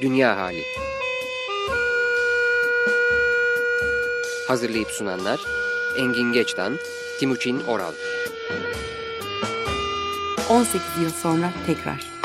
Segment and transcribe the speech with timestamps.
[0.00, 0.62] Dünya Hali.
[4.48, 5.40] Hazırlayıp sunanlar
[5.96, 6.78] Engin Geçtan,
[7.18, 7.92] Timuçin Oral.
[10.48, 12.15] 18 yıl sonra tekrar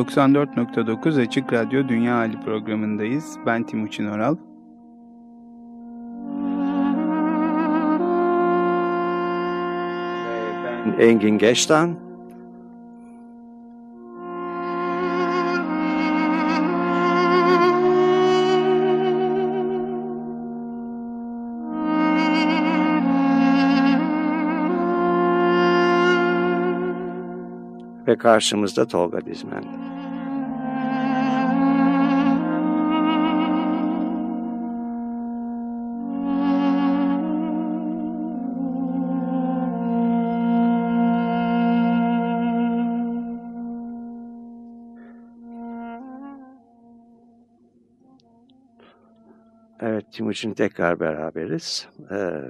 [0.00, 3.38] 94.9 Açık Radyo Dünya Hali programındayız.
[3.46, 4.36] Ben Timuçin Oral.
[10.64, 11.96] Ben Engin Geçtan.
[28.08, 29.89] Ve karşımızda Tolga Dizmen.
[50.30, 51.88] Evet Timuçin tekrar beraberiz.
[52.10, 52.42] Ee,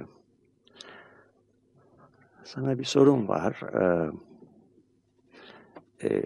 [2.43, 3.61] sana bir sorum var.
[3.73, 4.11] Ee,
[6.03, 6.23] e,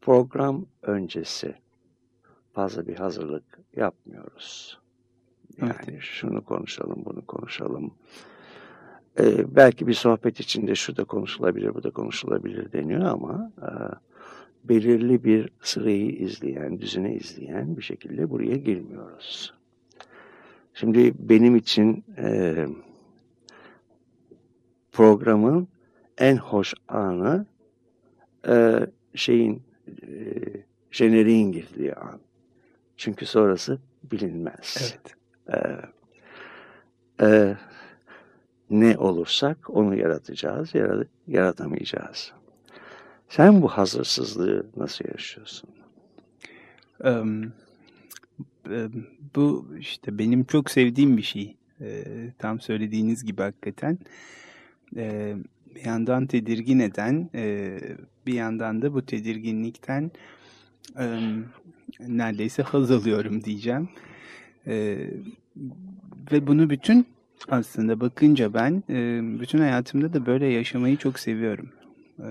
[0.00, 1.54] program öncesi
[2.52, 3.44] fazla bir hazırlık
[3.76, 4.78] yapmıyoruz.
[5.60, 6.00] Yani evet.
[6.00, 7.94] şunu konuşalım, bunu konuşalım.
[9.20, 13.70] Ee, belki bir sohbet içinde şu da konuşulabilir, bu da konuşulabilir deniyor ama e,
[14.68, 19.57] belirli bir sırayı izleyen, düzene izleyen bir şekilde buraya girmiyoruz.
[20.80, 22.66] Şimdi benim için e,
[24.92, 25.68] programın
[26.18, 27.46] en hoş anı
[28.48, 29.62] e, şeyin
[30.02, 30.12] e,
[30.90, 32.20] jeneriğin girdiği an.
[32.96, 33.78] Çünkü sonrası
[34.12, 34.96] bilinmez.
[35.48, 35.80] Evet.
[37.20, 37.56] E, e,
[38.70, 42.32] ne olursak onu yaratacağız, yarat yaratamayacağız.
[43.28, 45.70] Sen bu hazırsızlığı nasıl yaşıyorsun?
[47.04, 47.52] Um,
[49.36, 51.56] bu işte benim çok sevdiğim bir şey.
[51.80, 52.04] E,
[52.38, 53.98] tam söylediğiniz gibi hakikaten.
[54.96, 55.34] E,
[55.74, 57.78] bir yandan tedirgin eden, e,
[58.26, 60.10] bir yandan da bu tedirginlikten
[60.98, 61.18] e,
[62.00, 63.88] neredeyse haz alıyorum diyeceğim.
[64.66, 65.06] E,
[66.32, 67.06] ve bunu bütün
[67.48, 71.68] aslında bakınca ben e, bütün hayatımda da böyle yaşamayı çok seviyorum.
[72.18, 72.28] E,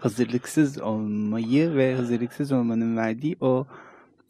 [0.00, 3.66] hazırlıksız olmayı ve hazırlıksız olmanın verdiği o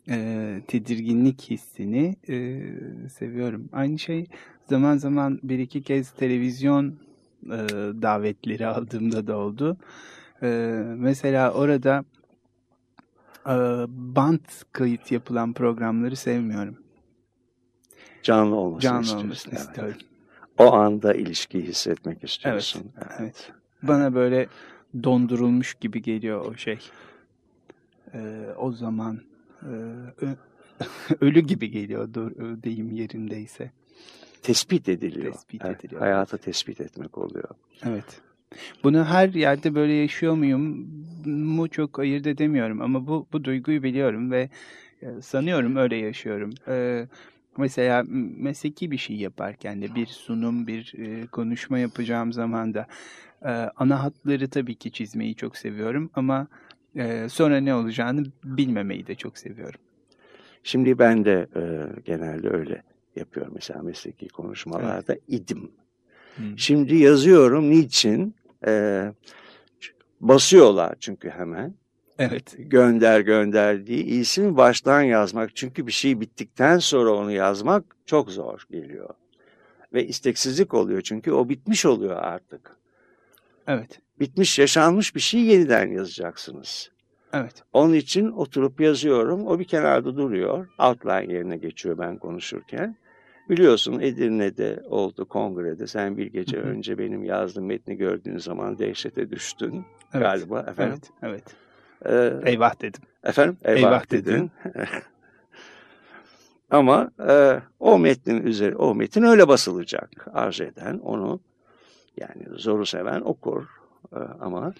[0.08, 2.62] e, tedirginlik hissini e,
[3.08, 3.68] seviyorum.
[3.72, 4.26] Aynı şey
[4.68, 6.98] zaman zaman bir iki kez televizyon
[7.46, 7.58] e,
[8.02, 9.76] davetleri aldığımda da oldu.
[10.42, 10.46] E,
[10.96, 12.04] mesela orada
[13.46, 13.54] e,
[13.88, 16.76] bant kayıt yapılan programları sevmiyorum.
[18.22, 19.26] Canlı olmasını Canlı istiyorsun.
[19.26, 19.68] olmasını evet.
[19.68, 19.96] istiyorum.
[20.58, 22.92] O anda ilişkiyi hissetmek istiyorsun.
[22.96, 23.52] Evet, evet.
[23.82, 24.46] Bana böyle
[25.02, 26.78] dondurulmuş gibi geliyor o şey.
[28.14, 29.31] Ee, o zaman e,
[31.20, 32.08] ölü gibi geliyor
[32.62, 33.70] deyim yerindeyse.
[34.42, 35.32] Tespit ediliyor.
[35.32, 36.00] Tespit evet, ediliyor.
[36.00, 37.48] Hayatı tespit etmek oluyor.
[37.84, 38.20] Evet.
[38.84, 40.88] Bunu her yerde böyle yaşıyor muyum
[41.26, 44.50] mu çok ayırt edemiyorum ama bu, bu duyguyu biliyorum ve
[45.02, 46.50] e, sanıyorum öyle yaşıyorum.
[46.68, 47.06] Ee,
[47.56, 48.04] mesela
[48.36, 52.86] mesleki bir şey yaparken de bir sunum, bir e, konuşma yapacağım zaman da
[53.42, 56.46] e, ana hatları tabii ki çizmeyi çok seviyorum ama
[56.96, 59.80] e, sonra ne olacağını bilmemeyi de çok seviyorum.
[60.64, 61.62] Şimdi ben de e,
[62.04, 62.82] genelde öyle
[63.16, 65.22] yapıyorum mesela mesleki konuşmalarda evet.
[65.28, 65.70] idim.
[66.36, 66.58] Hmm.
[66.58, 68.34] Şimdi yazıyorum niçin?
[68.66, 69.02] E,
[70.20, 71.74] basıyorlar çünkü hemen.
[72.18, 72.54] Evet.
[72.58, 75.56] Gönder gönder diye iyisini baştan yazmak.
[75.56, 79.10] Çünkü bir şey bittikten sonra onu yazmak çok zor geliyor.
[79.92, 82.76] Ve isteksizlik oluyor çünkü o bitmiş oluyor artık.
[83.66, 84.00] Evet.
[84.22, 86.90] Bitmiş, yaşanmış bir şey yeniden yazacaksınız.
[87.32, 87.62] Evet.
[87.72, 89.46] Onun için oturup yazıyorum.
[89.46, 90.68] O bir kenarda duruyor.
[90.78, 92.96] Outline yerine geçiyor ben konuşurken.
[93.50, 95.86] Biliyorsun Edirne'de oldu kongrede.
[95.86, 96.64] Sen bir gece Hı -hı.
[96.64, 99.84] önce benim yazdığım metni gördüğün zaman dehşete düştün
[100.14, 100.22] evet.
[100.22, 100.60] galiba.
[100.60, 100.98] Efendim?
[101.22, 101.44] Evet.
[102.02, 102.42] evet.
[102.44, 103.02] Ee, eyvah dedim.
[103.24, 103.56] Efendim?
[103.64, 104.50] Eyvah, eyvah dedin.
[106.70, 110.26] Ama e, o metnin üzeri, o metin öyle basılacak.
[110.32, 111.40] Arz eden onu
[112.16, 113.81] yani zoru seven okur.
[114.12, 114.74] E, ama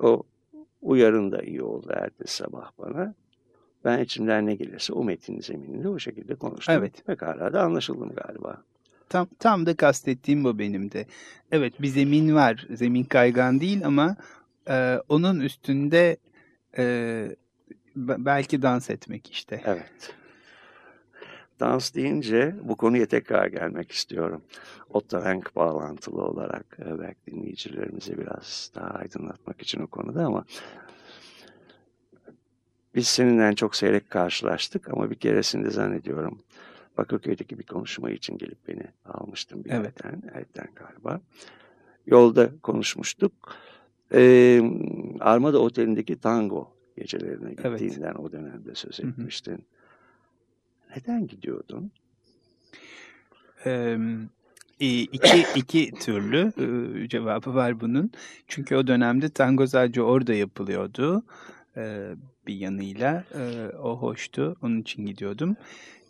[0.00, 0.22] o
[0.82, 3.14] uyarın da iyi oldu ertesi sabah bana.
[3.84, 6.74] Ben içimden ne gelirse o metin zemininde o şekilde konuştum.
[6.74, 7.06] Evet.
[7.06, 8.62] Pekala da anlaşıldım galiba.
[9.08, 11.06] tam tam da kastettiğim bu benim de.
[11.52, 12.66] Evet bir zemin var.
[12.70, 14.16] Zemin kaygan değil ama
[14.68, 16.16] e, onun üstünde
[16.78, 17.36] e,
[17.96, 19.62] belki dans etmek işte.
[19.64, 20.14] Evet.
[21.60, 24.42] Dans deyince bu konuya tekrar gelmek istiyorum.
[24.90, 30.44] Ottarenk bağlantılı olarak e, belki dinleyicilerimizi biraz daha aydınlatmak için o konuda ama
[32.94, 36.38] biz seninle çok seyrek karşılaştık ama bir keresinde zannediyorum
[36.98, 40.04] Bakırköy'deki bir konuşma için gelip beni almıştın bir evet.
[40.04, 41.20] yerden, evden galiba.
[42.06, 43.32] Yolda konuşmuştuk.
[44.14, 44.62] Ee,
[45.20, 48.18] Armada Oteli'ndeki tango gecelerine gittiğinden evet.
[48.18, 49.52] o dönemde söz etmiştin.
[49.52, 49.81] Hı hı.
[50.96, 51.92] Neden gidiyordun?
[53.66, 53.98] Ee,
[54.80, 56.52] iki, iki türlü
[57.08, 58.10] cevabı var bunun.
[58.48, 61.22] Çünkü o dönemde tango sadece orada yapılıyordu
[62.46, 63.24] bir yanıyla.
[63.82, 64.56] O hoştu.
[64.62, 65.56] Onun için gidiyordum.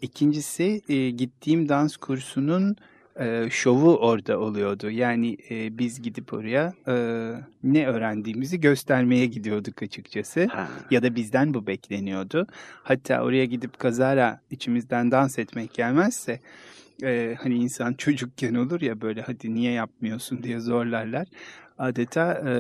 [0.03, 0.83] İkincisi
[1.17, 2.77] gittiğim dans kursunun
[3.51, 4.91] şovu orada oluyordu.
[4.91, 6.73] Yani biz gidip oraya
[7.65, 10.47] ne öğrendiğimizi göstermeye gidiyorduk açıkçası.
[10.47, 10.69] Ha.
[10.91, 12.47] Ya da bizden bu bekleniyordu.
[12.83, 16.41] Hatta oraya gidip kazara içimizden dans etmek gelmezse
[17.43, 21.27] hani insan çocukken olur ya böyle hadi niye yapmıyorsun diye zorlarlar
[21.79, 22.53] adeta e,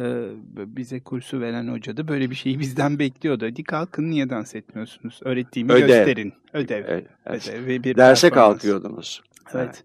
[0.76, 3.46] bize kursu veren hoca da böyle bir şeyi bizden bekliyordu.
[3.46, 5.20] Hadi kalkın niye dans etmiyorsunuz?
[5.24, 5.86] Öğrettiğimi Ödev.
[5.86, 6.32] gösterin.
[6.52, 6.84] Ödev.
[6.88, 7.06] Evet.
[7.26, 9.22] Ödev ve bir Derse kalkıyordunuz.
[9.58, 9.84] Evet.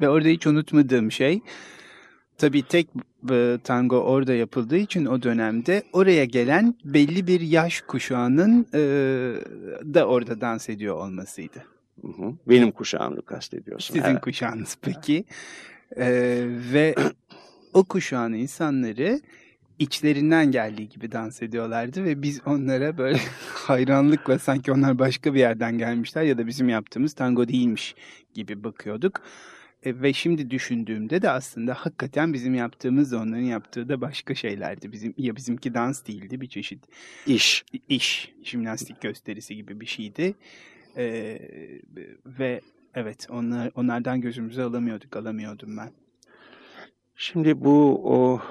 [0.00, 1.40] Ve orada hiç unutmadığım şey
[2.38, 2.88] tabii tek
[3.30, 8.80] e, tango orada yapıldığı için o dönemde oraya gelen belli bir yaş kuşağının e,
[9.94, 11.64] da orada dans ediyor olmasıydı.
[12.02, 12.32] Hı hı.
[12.48, 13.94] Benim kuşağımı kastediyorsun.
[13.94, 14.20] Sizin evet.
[14.20, 15.24] kuşağınız peki.
[15.96, 16.94] Ee, ve
[17.74, 19.20] o kuşağın insanları
[19.78, 23.18] içlerinden geldiği gibi dans ediyorlardı ve biz onlara böyle
[23.54, 27.94] hayranlıkla sanki onlar başka bir yerden gelmişler ya da bizim yaptığımız tango değilmiş
[28.34, 29.22] gibi bakıyorduk.
[29.82, 34.92] E, ve şimdi düşündüğümde de aslında hakikaten bizim yaptığımız da onların yaptığı da başka şeylerdi.
[34.92, 36.84] Bizim ya bizimki dans değildi bir çeşit
[37.26, 40.34] iş iş jimnastik gösterisi gibi bir şeydi.
[40.96, 41.38] E,
[42.26, 42.60] ve
[42.94, 45.90] evet onlar onlardan gözümüzü alamıyorduk, alamıyordum ben.
[47.16, 48.42] Şimdi bu o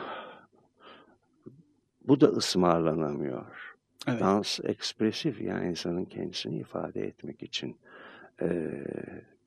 [2.07, 3.75] bu da ısmarlanamıyor.
[4.07, 4.19] Evet.
[4.19, 7.77] Dans ekspresif yani insanın kendisini ifade etmek için
[8.41, 8.71] e,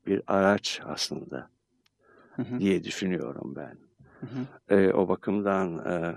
[0.07, 1.51] bir araç aslında
[2.37, 2.61] hı hı.
[2.61, 3.77] diye düşünüyorum ben.
[4.21, 4.77] Hı hı.
[4.77, 6.15] E, o bakımdan e,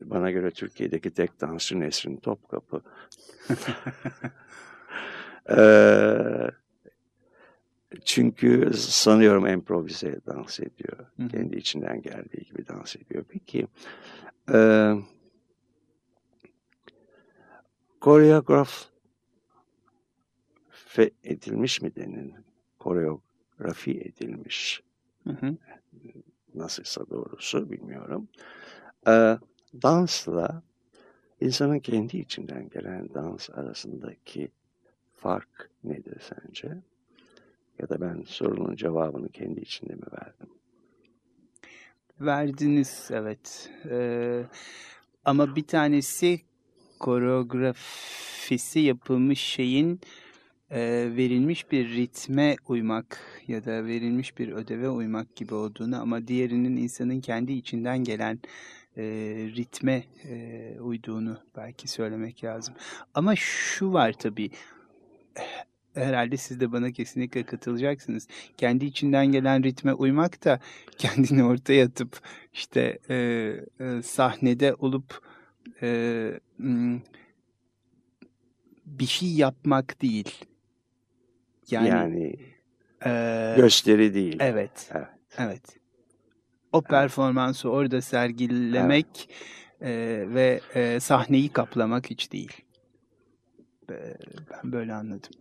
[0.00, 2.82] bana göre Türkiye'deki tek dansçı Nesrin Topkapı.
[5.50, 5.60] e,
[8.04, 10.98] çünkü sanıyorum improvize dans ediyor.
[11.16, 11.28] Hı.
[11.28, 13.24] Kendi içinden geldiği gibi dans ediyor.
[13.28, 13.66] Peki
[14.52, 14.92] e,
[18.00, 18.90] koreograf
[21.24, 22.34] edilmiş mi denir?
[22.78, 24.82] Koreografi edilmiş.
[25.24, 25.56] Hı hı.
[26.54, 28.28] Nasılsa doğrusu bilmiyorum.
[29.06, 29.38] E,
[29.82, 30.62] dansla
[31.40, 34.50] insanın kendi içinden gelen dans arasındaki
[35.14, 36.76] fark nedir sence?
[37.78, 40.48] Ya da ben sorunun cevabını kendi içinde mi verdim?
[42.20, 43.70] Verdiniz evet.
[43.90, 44.44] Ee,
[45.24, 46.40] ama bir tanesi
[47.00, 50.00] koreografisi yapılmış şeyin
[50.70, 50.80] e,
[51.16, 57.20] verilmiş bir ritme uymak ya da verilmiş bir ödeve uymak gibi olduğunu ama diğerinin insanın
[57.20, 58.38] kendi içinden gelen
[58.96, 59.02] e,
[59.56, 62.74] ritme e, uyduğunu belki söylemek lazım.
[63.14, 64.50] Ama şu var tabii
[65.94, 68.28] herhalde siz de bana kesinlikle katılacaksınız.
[68.56, 70.60] Kendi içinden gelen ritme uymak da
[70.98, 72.20] kendini ortaya atıp
[72.52, 73.16] işte e,
[73.80, 75.30] e, sahnede olup
[75.82, 76.40] e,
[78.86, 80.44] bir şey yapmak değil.
[81.70, 82.36] Yani, yani
[83.06, 84.36] e, gösteri değil.
[84.40, 84.90] Evet.
[84.94, 85.08] Evet.
[85.38, 85.62] evet.
[86.72, 89.28] O performansı orada sergilemek
[89.80, 89.90] evet.
[89.90, 92.52] e, ve e, sahneyi kaplamak hiç değil.
[94.50, 95.32] Ben böyle anladım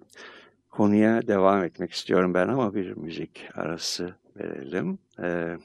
[0.80, 5.00] konuya devam etmek istiyorum ben ama bir müzik arası verelim.
[5.24, 5.58] Ee,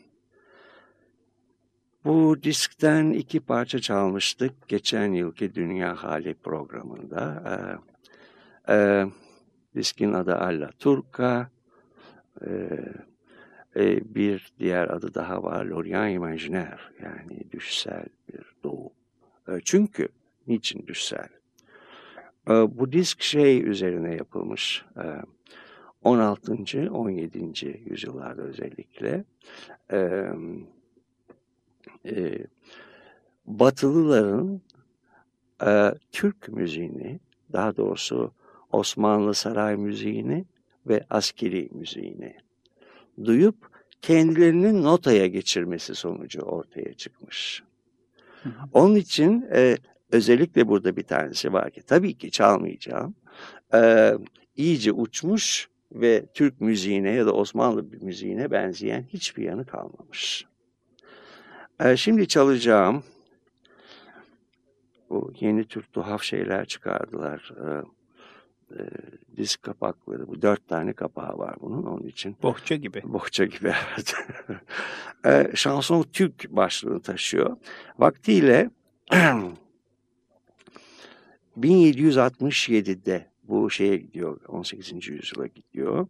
[2.05, 7.43] bu diskten iki parça çalmıştık geçen yılki Dünya Hali programında.
[8.69, 9.07] Ee, e,
[9.75, 11.51] diskin adı Alla Turca.
[12.47, 12.79] Ee,
[13.77, 18.93] e, bir diğer adı daha var Lorient Imaginaire yani düşsel bir doğu.
[19.49, 20.09] E, çünkü
[20.47, 21.29] niçin düşsel?
[22.49, 24.85] Ee, bu disk şey üzerine yapılmış.
[26.03, 26.79] 16.
[26.79, 27.83] Ee, 17.
[27.87, 29.25] yüzyıllarda özellikle
[29.93, 30.29] ee,
[32.07, 32.47] e,
[33.47, 34.61] Batılıların
[35.67, 37.21] e, Türk müziğini,
[37.53, 38.33] daha doğrusu
[38.73, 40.45] Osmanlı saray müziğini
[40.87, 42.37] ve askeri müziğini
[43.25, 43.57] duyup
[44.03, 47.63] kendilerinin notaya geçirmesi sonucu ortaya çıkmış.
[48.73, 49.77] Onun için e,
[50.13, 53.15] özellikle burada bir tanesi var ki tabii ki çalmayacağım.
[53.75, 54.13] E,
[54.57, 60.47] iyice uçmuş ve Türk müziğine ya da Osmanlı müziğine benzeyen hiçbir yanı kalmamış.
[61.81, 63.05] E, şimdi çalacağım
[65.11, 67.53] bu yeni Türk tuhaf şeyler çıkardılar.
[67.67, 67.83] E,
[68.79, 68.83] e,
[69.37, 70.29] disk kapakları.
[70.29, 72.37] Bu dört tane kapağı var bunun onun için.
[72.43, 73.03] Bohça gibi.
[73.05, 74.15] Bohça gibi evet.
[75.27, 77.57] e, Şanson Türk başlığını taşıyor.
[77.99, 78.71] Vaktiyle
[81.61, 85.09] 1767'de bu şeye gidiyor, 18.
[85.09, 86.07] yüzyıla gidiyor.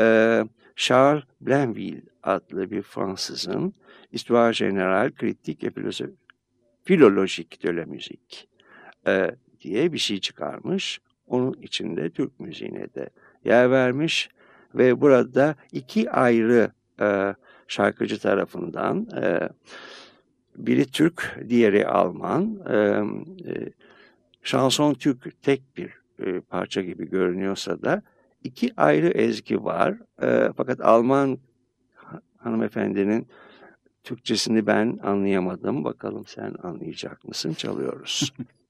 [0.00, 0.44] Ee,
[0.76, 3.74] Charles Blainville adlı bir Fransızın
[4.12, 5.74] Histoire Générale Critique et
[6.84, 8.46] Philologique de la Musique
[9.06, 9.30] e,
[9.60, 11.00] diye bir şey çıkarmış.
[11.26, 13.10] Onun içinde Türk müziğine de
[13.44, 14.28] yer vermiş
[14.74, 17.34] ve burada iki ayrı e,
[17.68, 19.48] şarkıcı tarafından e,
[20.56, 22.58] biri Türk, diğeri Alman.
[22.70, 23.72] E, e,
[24.42, 25.90] şanson Türk tek bir
[26.26, 28.02] e, parça gibi görünüyorsa da
[28.44, 29.98] iki ayrı ezgi var.
[30.22, 31.38] E, fakat Alman
[32.46, 33.28] hanımefendinin
[34.04, 35.84] Türkçesini ben anlayamadım.
[35.84, 37.52] Bakalım sen anlayacak mısın?
[37.54, 38.32] Çalıyoruz.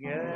[0.00, 0.27] Yeah.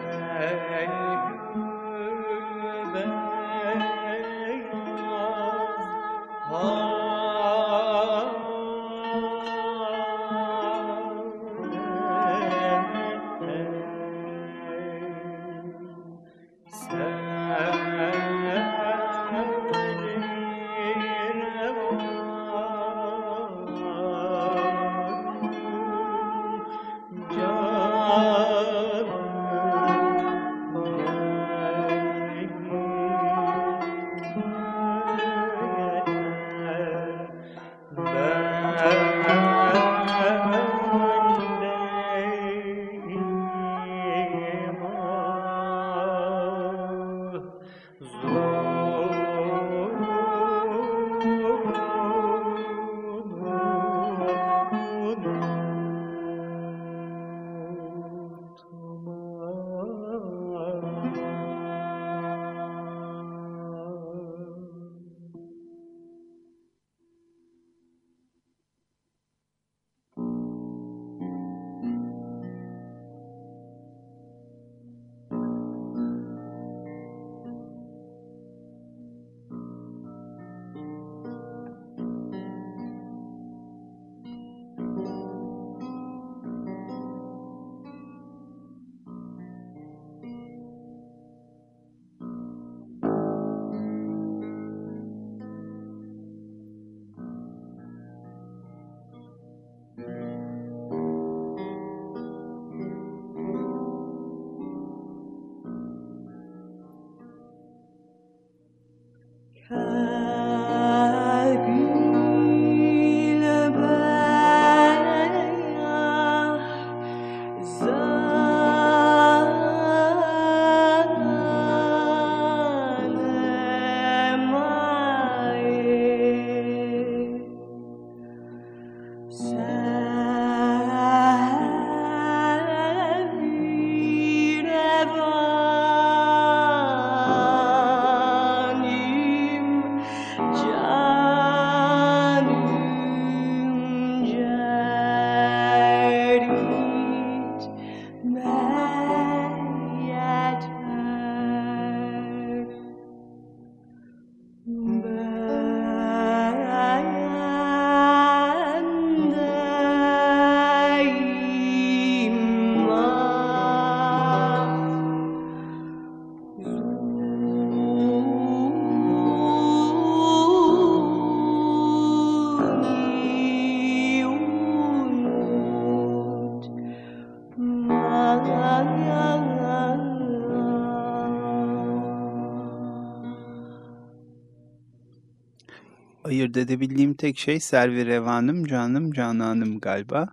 [186.56, 190.28] Ayırt edebildiğim tek şey Servi Revanım, Canım, Cananım galiba.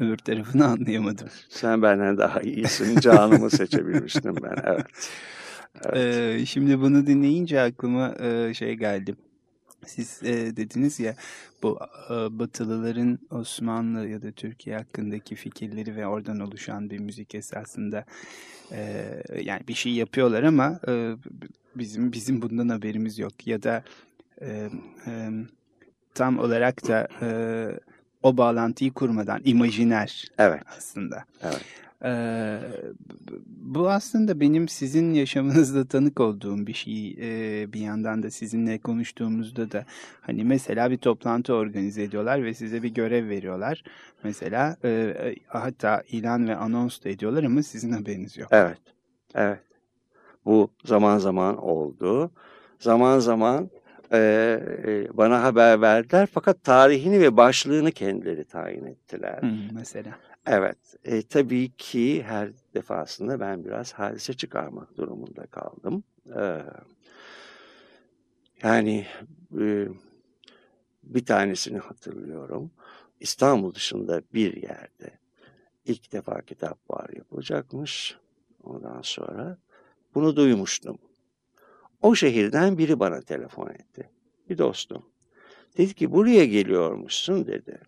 [0.00, 1.28] Öbür tarafını anlayamadım.
[1.48, 3.00] Sen benden daha iyisin.
[3.00, 4.56] Canımı seçebilmiştim ben.
[4.64, 4.86] Evet.
[5.84, 5.96] evet.
[5.96, 9.14] Ee, şimdi bunu dinleyince aklıma e, şey geldi.
[9.86, 11.14] Siz e, dediniz ya
[11.62, 11.78] bu
[12.10, 18.04] e, Batılıların Osmanlı ya da Türkiye hakkındaki fikirleri ve oradan oluşan bir müzik esasında
[18.72, 19.06] e,
[19.42, 21.14] yani bir şey yapıyorlar ama e,
[21.76, 23.84] bizim bizim bundan haberimiz yok ya da
[24.40, 24.68] e,
[25.06, 25.30] e,
[26.14, 27.28] tam olarak da e,
[28.22, 30.62] o bağlantıyı kurmadan imajiner evet.
[30.76, 31.24] aslında.
[31.42, 31.64] Evet.
[32.04, 32.58] Ee,
[33.46, 37.16] bu aslında benim sizin yaşamınızda tanık olduğum bir şey.
[37.20, 39.84] Ee, bir yandan da sizinle konuştuğumuzda da
[40.20, 43.84] hani mesela bir toplantı organize ediyorlar ve size bir görev veriyorlar.
[44.24, 45.14] Mesela e,
[45.46, 48.48] hatta ilan ve anons da ediyorlar ama sizin haberiniz yok.
[48.50, 48.78] Evet,
[49.34, 49.60] evet.
[50.44, 52.30] Bu zaman zaman oldu.
[52.78, 53.70] Zaman zaman
[54.14, 54.18] e,
[54.86, 59.42] e, bana haber verdiler fakat tarihini ve başlığını kendileri tayin ettiler.
[59.42, 60.18] Hmm, mesela.
[60.46, 66.04] Evet, e, tabii ki her defasında ben biraz hadise çıkarmak durumunda kaldım.
[66.36, 66.62] E,
[68.62, 69.06] yani
[69.60, 69.88] e,
[71.02, 72.70] bir tanesini hatırlıyorum.
[73.20, 75.10] İstanbul dışında bir yerde
[75.84, 78.18] ilk defa kitap var yapılacakmış.
[78.62, 79.58] Ondan sonra
[80.14, 80.98] bunu duymuştum.
[82.04, 84.10] O şehirden biri bana telefon etti.
[84.50, 85.02] Bir dostum.
[85.78, 87.80] Dedi ki buraya geliyormuşsun dedi.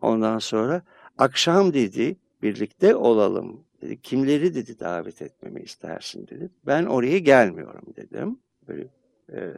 [0.00, 0.82] Ondan sonra
[1.18, 4.02] akşam dedi birlikte olalım dedi.
[4.02, 6.50] Kimleri dedi davet etmemi istersin dedi.
[6.66, 8.38] Ben oraya gelmiyorum dedim.
[8.68, 8.86] Böyle,
[9.32, 9.54] e,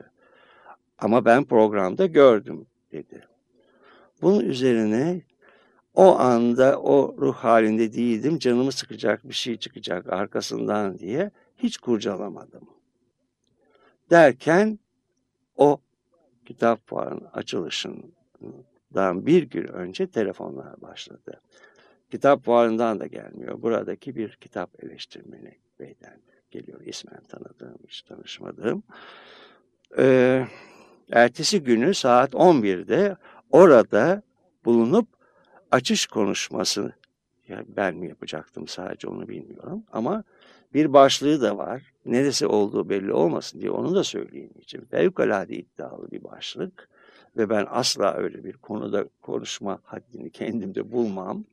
[0.99, 3.27] ama ben programda gördüm dedi.
[4.23, 5.23] Bunun üzerine
[5.95, 8.39] o anda o ruh halinde değildim.
[8.39, 12.69] Canımı sıkacak bir şey çıkacak arkasından diye hiç kurcalamadım.
[14.13, 14.79] Derken
[15.57, 15.81] o
[16.47, 21.41] kitap fuarının açılışından bir gün önce telefonlar başladı.
[22.11, 23.63] Kitap fuarından da gelmiyor.
[23.63, 26.21] Buradaki bir kitap eleştirmeni beyden
[26.51, 26.81] geliyor.
[26.81, 28.83] İsmen tanıdığım, hiç tanışmadığım.
[29.99, 30.47] Ee,
[31.13, 33.17] ertesi günü saat 11'de
[33.51, 34.23] orada
[34.65, 35.09] bulunup
[35.71, 36.93] açış konuşması
[37.49, 40.25] yani ben mi yapacaktım sadece onu bilmiyorum ama
[40.75, 41.83] bir başlığı da var.
[42.07, 44.87] Neresi olduğu belli olmasın diye onu da söyleyemeyeceğim.
[44.91, 46.89] Fevkalade iddialı bir başlık
[47.37, 51.45] ve ben asla öyle bir konuda konuşma haddini kendimde bulmam.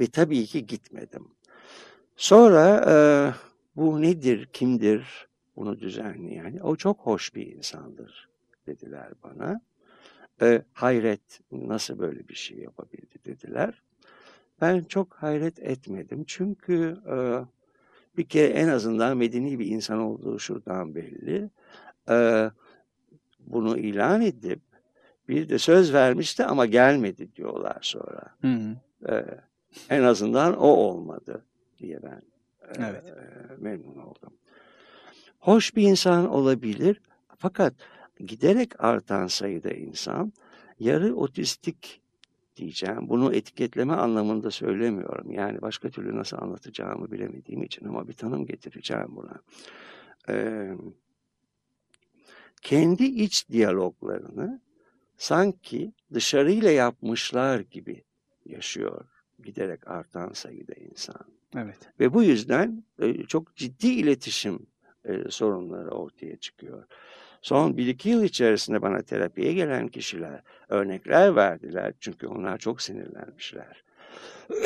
[0.00, 1.28] Ve tabii ki gitmedim.
[2.16, 2.94] Sonra e,
[3.76, 6.58] bu nedir, kimdir bunu düzenleyen?
[6.62, 8.28] O çok hoş bir insandır
[8.66, 9.60] dediler bana.
[10.42, 13.82] E, hayret nasıl böyle bir şey yapabildi dediler.
[14.60, 17.16] Ben çok hayret etmedim çünkü e,
[18.16, 21.50] bir kere en azından medeni bir insan olduğu şuradan belli.
[22.10, 22.50] E,
[23.40, 24.60] bunu ilan edip
[25.28, 28.22] bir de söz vermişti ama gelmedi diyorlar sonra.
[28.40, 28.76] Hı
[29.08, 29.24] E,
[29.90, 31.44] en azından o olmadı
[31.78, 32.22] diye ben
[32.62, 33.04] e, Evet.
[33.08, 33.14] e,
[33.58, 34.32] memnun oldum.
[35.38, 37.00] Hoş bir insan olabilir
[37.38, 37.74] fakat
[38.18, 40.32] giderek artan sayıda insan
[40.78, 42.01] yarı otistik
[42.62, 43.08] diyeceğim.
[43.08, 45.30] Bunu etiketleme anlamında söylemiyorum.
[45.30, 49.42] Yani başka türlü nasıl anlatacağımı bilemediğim için ama bir tanım getireceğim buna.
[50.28, 50.72] Ee,
[52.62, 54.60] kendi iç diyaloglarını
[55.16, 58.04] sanki dışarıyla yapmışlar gibi
[58.46, 59.04] yaşıyor
[59.44, 61.26] giderek artan sayıda insan.
[61.56, 61.78] Evet.
[62.00, 64.66] Ve bu yüzden e, çok ciddi iletişim
[65.04, 66.84] e, sorunları ortaya çıkıyor.
[67.42, 71.92] Son bir iki yıl içerisinde bana terapiye gelen kişiler örnekler verdiler.
[72.00, 73.84] Çünkü onlar çok sinirlenmişler.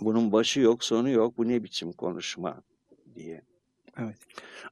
[0.00, 1.38] Bunun başı yok, sonu yok.
[1.38, 2.62] Bu ne biçim konuşma
[3.14, 3.42] diye.
[3.98, 4.16] Evet.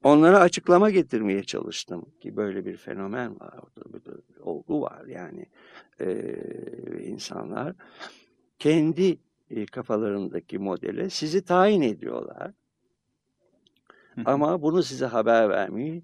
[0.03, 5.07] Onlara açıklama getirmeye çalıştım ki böyle bir fenomen var, bir olgu var.
[5.07, 5.47] Yani
[6.01, 6.37] e,
[7.03, 7.75] insanlar
[8.59, 9.19] kendi
[9.51, 12.53] e, kafalarındaki modele sizi tayin ediyorlar.
[14.25, 16.03] Ama bunu size haber vermeyi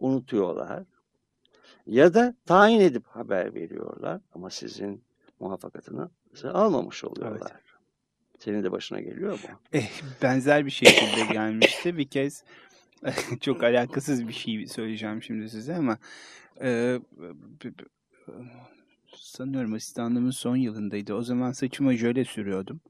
[0.00, 0.84] unutuyorlar.
[1.86, 5.02] Ya da tayin edip haber veriyorlar ama sizin
[5.40, 6.10] muvaffakatını
[6.44, 7.52] almamış oluyorlar.
[7.52, 7.62] Evet.
[8.38, 9.60] Senin de başına geliyor mu?
[9.72, 11.96] Eh, benzer bir şekilde gelmişti.
[11.98, 12.44] Bir kez
[13.40, 15.98] çok alakasız bir şey söyleyeceğim şimdi size ama
[16.62, 17.00] e,
[19.16, 21.14] sanıyorum asistanlığımın son yılındaydı.
[21.14, 22.80] O zaman saçıma jöle sürüyordum.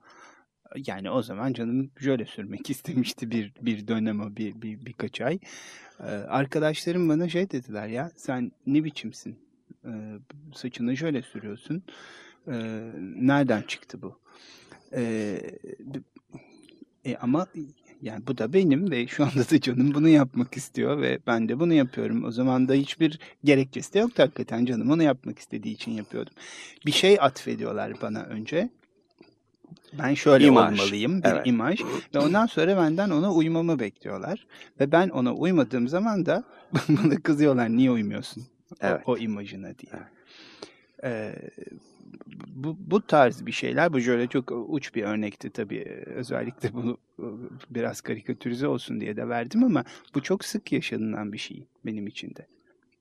[0.76, 5.38] Yani o zaman canım jöle sürmek istemişti bir bir dönem bir, bir birkaç ay.
[6.00, 9.38] Ee, arkadaşlarım bana şey dediler ya sen ne biçimsin?
[9.85, 9.90] Ee,
[10.54, 11.83] saçına jöle sürüyorsun.
[12.48, 12.52] Ee,
[13.16, 14.18] nereden çıktı bu?
[14.92, 15.40] Ee,
[17.04, 17.46] e, ama
[18.02, 21.61] Yani bu da benim ve şu anda da canım bunu yapmak istiyor ve ben de
[21.61, 22.24] bunu yapıyorum.
[22.24, 26.33] O zaman da hiçbir gerekçesi de yoktu hakikaten canım onu yapmak istediği için yapıyordum.
[26.87, 28.70] Bir şey atfediyorlar bana önce.
[29.98, 30.80] Ben şöyle İmaj.
[30.80, 31.46] olmalıyım bir Evet.
[31.46, 31.80] imaj
[32.14, 34.46] ve ondan sonra benden ona uymamı bekliyorlar.
[34.80, 36.44] Ve ben ona uymadığım zaman da
[36.88, 39.02] bana kızıyorlar niye uymuyorsun o- Evet.
[39.06, 39.92] o, imajına diye.
[39.92, 40.06] Evet.
[41.04, 41.35] Ee,
[42.46, 45.85] bu, bu tarz bir şeyler, bu şöyle çok uç bir örnekti tabii.
[46.06, 47.24] Özellikle bunu e,
[47.70, 52.35] biraz karikatürize olsun diye de verdim ama bu çok sık yaşanılan bir şey benim için
[52.35, 52.46] de.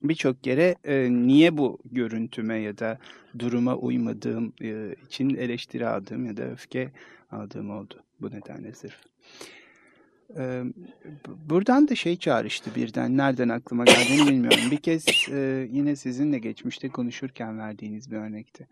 [0.04, 2.98] Birçok kere e, niye bu görüntüme ya da
[3.40, 6.92] duruma uymadığım e, için eleştiri aldığım ya da öfke
[7.32, 8.98] aldığım oldu bu nedenle sırf.
[10.38, 10.64] E,
[11.50, 14.72] buradan da şey çağrıştı birden nereden aklıma geldiğini bilmiyorum.
[14.72, 18.68] Bir kez e, yine sizinle geçmişte konuşurken verdiğiniz bir örnekti.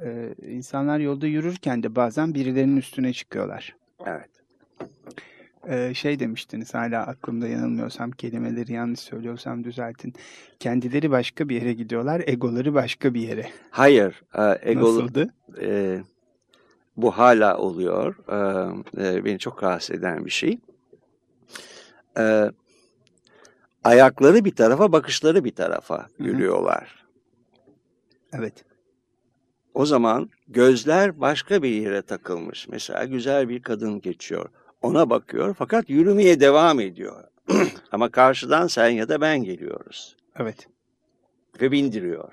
[0.00, 3.76] E, insanlar yolda yürürken de bazen birilerinin üstüne çıkıyorlar.
[4.06, 4.41] Evet.
[5.94, 10.14] Şey demiştiniz hala aklımda yanılmıyorsam kelimeleri yanlış söylüyorsam düzeltin.
[10.60, 13.50] Kendileri başka bir yere gidiyorlar, egoları başka bir yere.
[13.70, 14.22] Hayır.
[14.34, 15.34] E, egolu, Nasıldı?
[15.60, 15.98] e,
[16.96, 18.16] bu hala oluyor.
[18.96, 20.58] E, e, beni çok rahatsız eden bir şey.
[22.18, 22.50] E,
[23.84, 27.04] ayakları bir tarafa, bakışları bir tarafa yürüyorlar.
[28.32, 28.64] Evet.
[29.74, 32.68] O zaman gözler başka bir yere takılmış.
[32.68, 34.48] Mesela güzel bir kadın geçiyor.
[34.82, 37.24] Ona bakıyor fakat yürümeye devam ediyor.
[37.92, 40.16] Ama karşıdan sen ya da ben geliyoruz.
[40.36, 40.68] Evet.
[41.60, 42.32] Ve bindiriyor.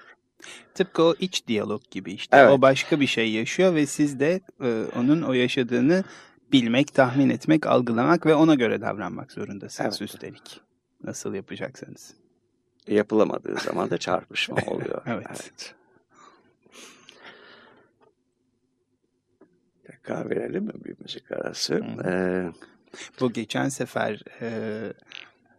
[0.73, 2.37] Tıpkı o iç diyalog gibi işte.
[2.37, 2.51] Evet.
[2.51, 6.03] O başka bir şey yaşıyor ve siz de e, onun o yaşadığını
[6.51, 10.01] bilmek, tahmin etmek, algılamak ve ona göre davranmak zorundasınız Evet.
[10.01, 10.61] üstelik.
[11.03, 12.13] Nasıl yapacaksanız.
[12.87, 15.01] Yapılamadığı zaman da çarpışma oluyor.
[15.07, 15.75] Evet.
[20.09, 21.75] Tekrar verelim mi bir müzik arası?
[21.75, 22.09] Hı.
[22.09, 22.51] Ee,
[23.19, 24.49] Bu geçen sefer e,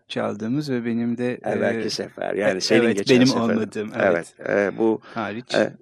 [0.08, 3.40] çaldığımız ve benim de e, evvelki sefer yani evet, senin geçen benim sefer.
[3.40, 4.34] olmadığım, evet.
[4.48, 5.54] e, bu hariç.
[5.54, 5.72] e,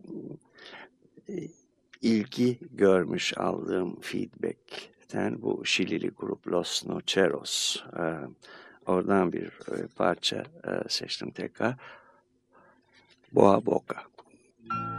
[2.03, 7.77] ilgi görmüş aldığım feedback'ten bu Şilili grup Los Nocheros.
[7.77, 8.05] E,
[8.87, 11.75] oradan bir e, parça e, seçtim tekrar.
[13.33, 13.97] Boğa Boca.
[14.63, 14.98] Si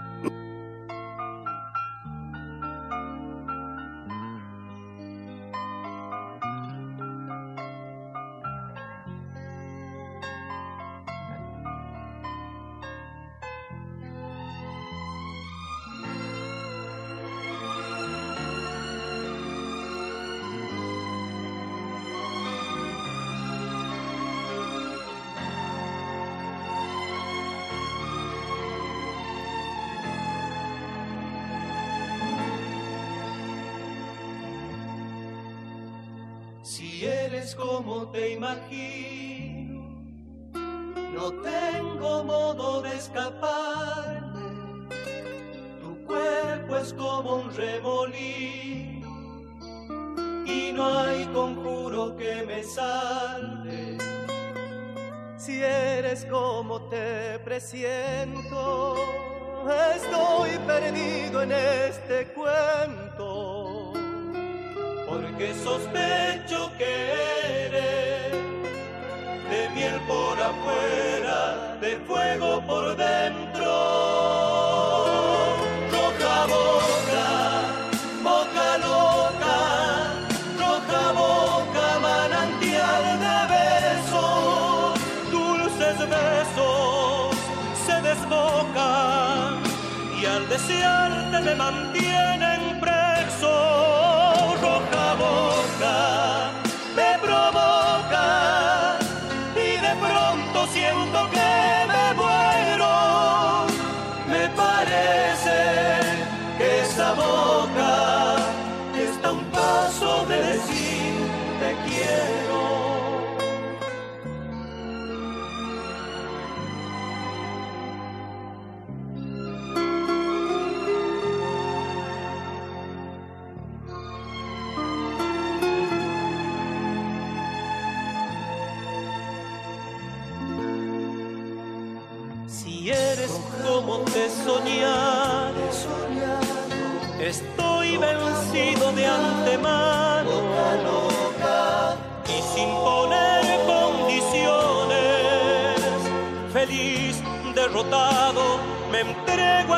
[90.59, 91.98] desearte me mantienen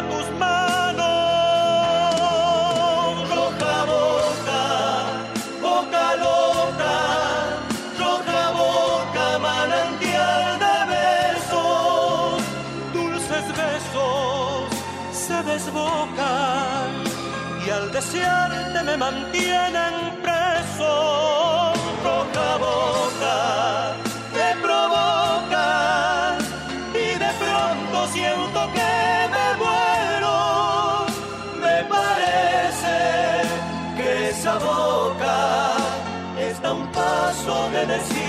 [0.10, 1.10] tus manos.
[3.30, 4.64] Roja boca,
[5.62, 6.96] boca loca,
[8.00, 12.42] roja boca, manantial de besos.
[12.94, 14.70] Dulces besos
[15.12, 16.90] se desbocan
[17.66, 19.94] y al desearte me mantienen.
[37.82, 38.21] Paso de decir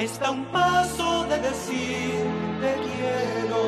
[0.00, 2.24] Está un paso de decir
[2.62, 3.62] te quiero.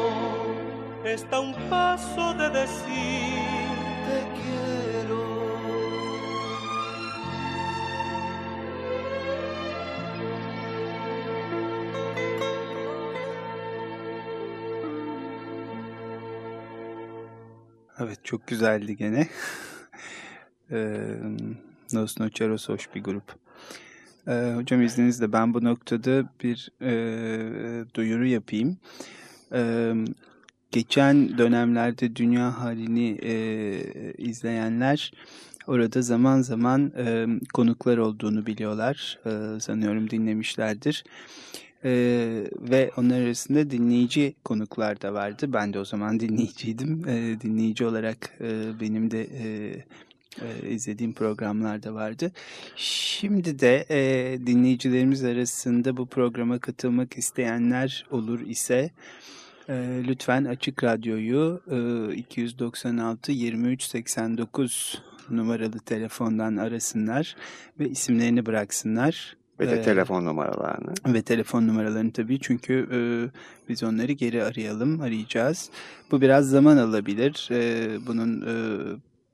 [1.04, 3.68] Está un paso de decir
[4.06, 5.22] te quiero.
[17.98, 19.28] Evet çok güzeldi gene.
[20.70, 21.16] Ee,
[21.92, 23.41] Nocheros hoş bir grup.
[24.28, 28.76] Ee, hocam izninizle ben bu noktada bir e, duyuru yapayım.
[29.52, 29.94] Ee,
[30.70, 33.34] geçen dönemlerde dünya halini e,
[34.18, 35.12] izleyenler
[35.66, 39.18] orada zaman zaman e, konuklar olduğunu biliyorlar.
[39.26, 41.04] E, sanıyorum dinlemişlerdir.
[41.84, 45.52] Ee, ve onlar arasında dinleyici konuklar da vardı.
[45.52, 47.08] Ben de o zaman dinleyiciydim.
[47.08, 49.76] Ee, dinleyici olarak e, benim de e,
[50.40, 52.32] e, izlediğim programlar da vardı.
[52.76, 58.90] Şimdi de e, dinleyicilerimiz arasında bu programa katılmak isteyenler olur ise
[59.68, 61.60] e, lütfen Açık Radyo'yu
[62.10, 67.36] e, 296 23 89 numaralı telefondan arasınlar
[67.80, 69.36] ve isimlerini bıraksınlar.
[69.60, 70.94] Ve de Ee, telefon numaralarını.
[71.06, 72.98] ve telefon numaralarını tabii çünkü e,
[73.68, 75.70] biz onları geri arayalım, arayacağız.
[76.10, 78.52] Bu biraz zaman alabilir e, bunun e,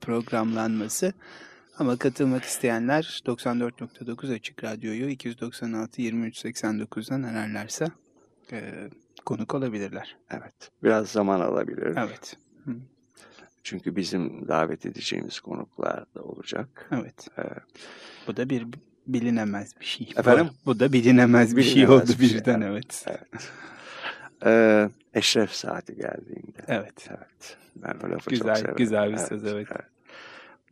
[0.00, 1.12] programlanması.
[1.78, 7.87] Ama katılmak isteyenler 94.9 Açık Radyo'yu 296 23 89'dan ararlarsa
[8.52, 8.88] e,
[9.24, 10.16] konuk olabilirler.
[10.30, 10.70] Evet.
[10.82, 11.96] Biraz zaman alabilir.
[11.96, 12.37] Evet,
[13.62, 16.88] Çünkü bizim davet edeceğimiz konuklar da olacak.
[16.92, 17.28] evet.
[17.38, 17.42] Ee,
[18.26, 18.66] Bu da bir
[19.06, 20.12] bilinemez bir şey.
[20.16, 20.48] Efendim?
[20.66, 23.04] Bu da bilinemez bir şey Bilinemez oldu bir şey, birden evet.
[23.06, 23.50] Evet.
[24.44, 26.59] Ee, eşref saati geldiğinde.
[26.68, 27.09] Evet.
[27.11, 27.57] Evet.
[27.77, 28.77] Ben o lafı çok Güzel, severim.
[28.77, 29.68] güzel bir söz, evet.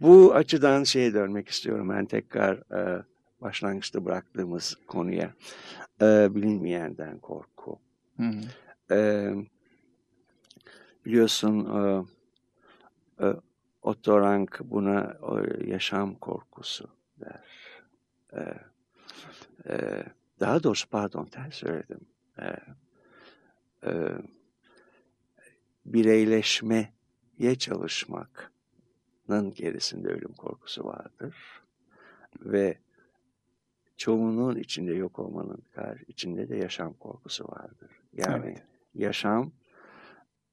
[0.01, 1.89] Bu açıdan şeye dönmek istiyorum.
[1.89, 3.03] Ben tekrar e,
[3.41, 5.31] başlangıçta bıraktığımız konuya.
[6.03, 7.79] E, bilinmeyenden korku.
[8.17, 8.95] Hı hı.
[8.95, 9.31] E,
[11.05, 11.67] biliyorsun
[13.21, 13.35] e, e,
[13.83, 16.89] Otto Rank buna e, yaşam korkusu
[17.21, 17.45] der.
[18.33, 18.41] E,
[19.73, 20.05] e,
[20.41, 22.01] daha doğrusu pardon ters söyledim.
[22.39, 22.45] E,
[23.85, 23.93] e,
[25.87, 31.37] bireyleşmeye çalışmanın gerisinde ölüm korkusu vardır.
[32.41, 32.79] Ve
[33.97, 35.63] çoğunluğun içinde yok olmanın
[36.09, 37.91] içinde de yaşam korkusu vardır.
[38.13, 38.63] Yani Evet.
[38.95, 39.53] yaşam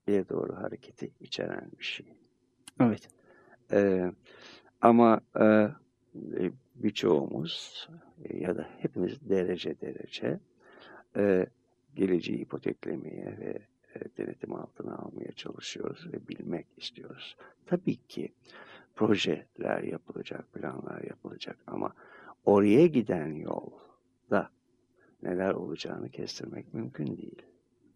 [0.08, 2.06] bir doğru hareketi içeren bir şey.
[2.80, 3.10] Evet.
[3.72, 4.12] Ee,
[4.82, 7.88] ama e, e, birçoğumuz
[8.34, 10.40] ya da hepimiz derece derece
[11.16, 11.46] e,
[11.96, 13.62] geleceği ipoteklemeye ve
[13.96, 17.38] e, denetim altına almaya çalışıyoruz ve bilmek istiyoruz.
[17.66, 18.34] Tabii ki
[18.96, 21.94] projeler yapılacak, planlar yapılacak ama
[22.46, 24.50] oraya giden yolda
[25.24, 27.42] neler olacağını kestirmek mümkün değil.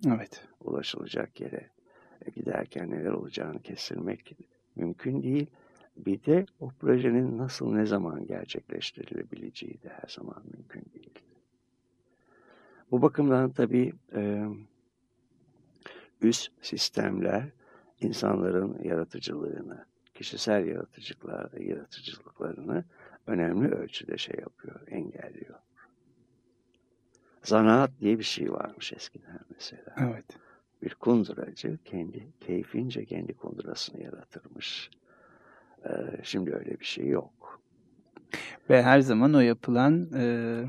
[0.07, 0.47] Evet.
[0.62, 1.69] Ulaşılacak yere
[2.36, 4.38] giderken neler olacağını kestirmek
[4.75, 5.47] mümkün değil.
[5.97, 11.19] Bir de o projenin nasıl ne zaman gerçekleştirilebileceği de her zaman mümkün değil.
[12.91, 14.45] Bu bakımdan tabii e,
[16.21, 17.43] üst sistemler
[18.02, 22.84] insanların yaratıcılığını, kişisel yaratıcılıklar, yaratıcılıklarını
[23.28, 25.60] önemli ölçüde şey yapıyor, engelliyor.
[27.43, 29.95] Zanaat diye bir şey varmış eskiden mesela.
[29.97, 30.26] Evet.
[30.82, 34.89] Bir kunduracı kendi keyfince kendi kundurasını yaratırmış.
[35.86, 35.89] Ee,
[36.23, 37.62] şimdi öyle bir şey yok.
[38.69, 40.63] Ve her zaman o yapılan e,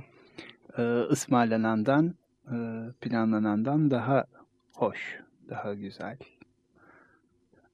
[0.79, 2.15] e, ısmarlanandan,
[2.47, 2.57] e,
[3.01, 4.25] planlanandan daha
[4.75, 6.19] hoş, daha güzel.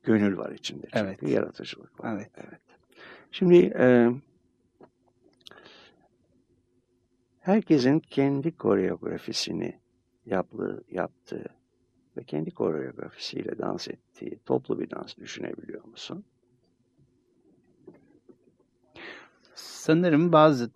[0.02, 1.22] Gönül var içinde çünkü Evet.
[1.22, 2.12] yaratıcılık var.
[2.36, 2.60] Evet.
[3.30, 4.10] Şimdi e,
[7.40, 9.80] herkesin kendi koreografisini
[10.26, 11.44] yaptığı, yaptığı
[12.16, 16.24] ve kendi koreografisiyle dans ettiği toplu bir dans düşünebiliyor musun?
[19.54, 20.70] Sanırım bazı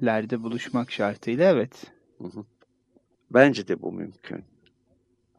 [0.00, 1.92] temellerde buluşmak şartıyla evet.
[2.18, 2.44] Hı hı.
[3.30, 4.44] Bence de bu mümkün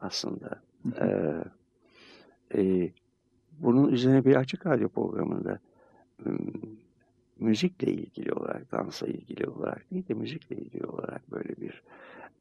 [0.00, 0.62] aslında.
[1.00, 1.44] Ee,
[2.54, 2.90] e,
[3.58, 5.58] bunun üzerine bir açık radyo programında
[7.38, 11.82] müzikle ilgili olarak, dansa ilgili olarak değil de müzikle ilgili olarak böyle bir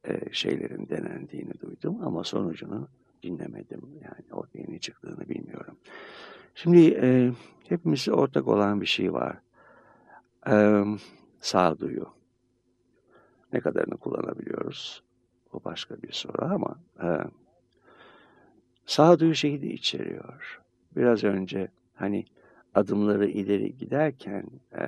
[0.08, 2.88] e, şeylerin denendiğini duydum ama sonucunu
[3.24, 3.82] dinlemedim.
[4.02, 5.78] Yani ortaya ne çıktığını bilmiyorum.
[6.56, 7.32] Şimdi e,
[7.70, 9.38] hepimizde ortak olan bir şey var.
[10.48, 10.84] E,
[11.42, 12.08] sağduyu.
[13.54, 15.04] Ne kadarını kullanabiliyoruz?
[15.54, 17.08] O başka bir soru ama e,
[18.86, 20.62] sağduyu şeyi de içeriyor.
[20.96, 22.26] Biraz önce hani
[22.76, 24.44] adımları ileri giderken
[24.78, 24.86] e,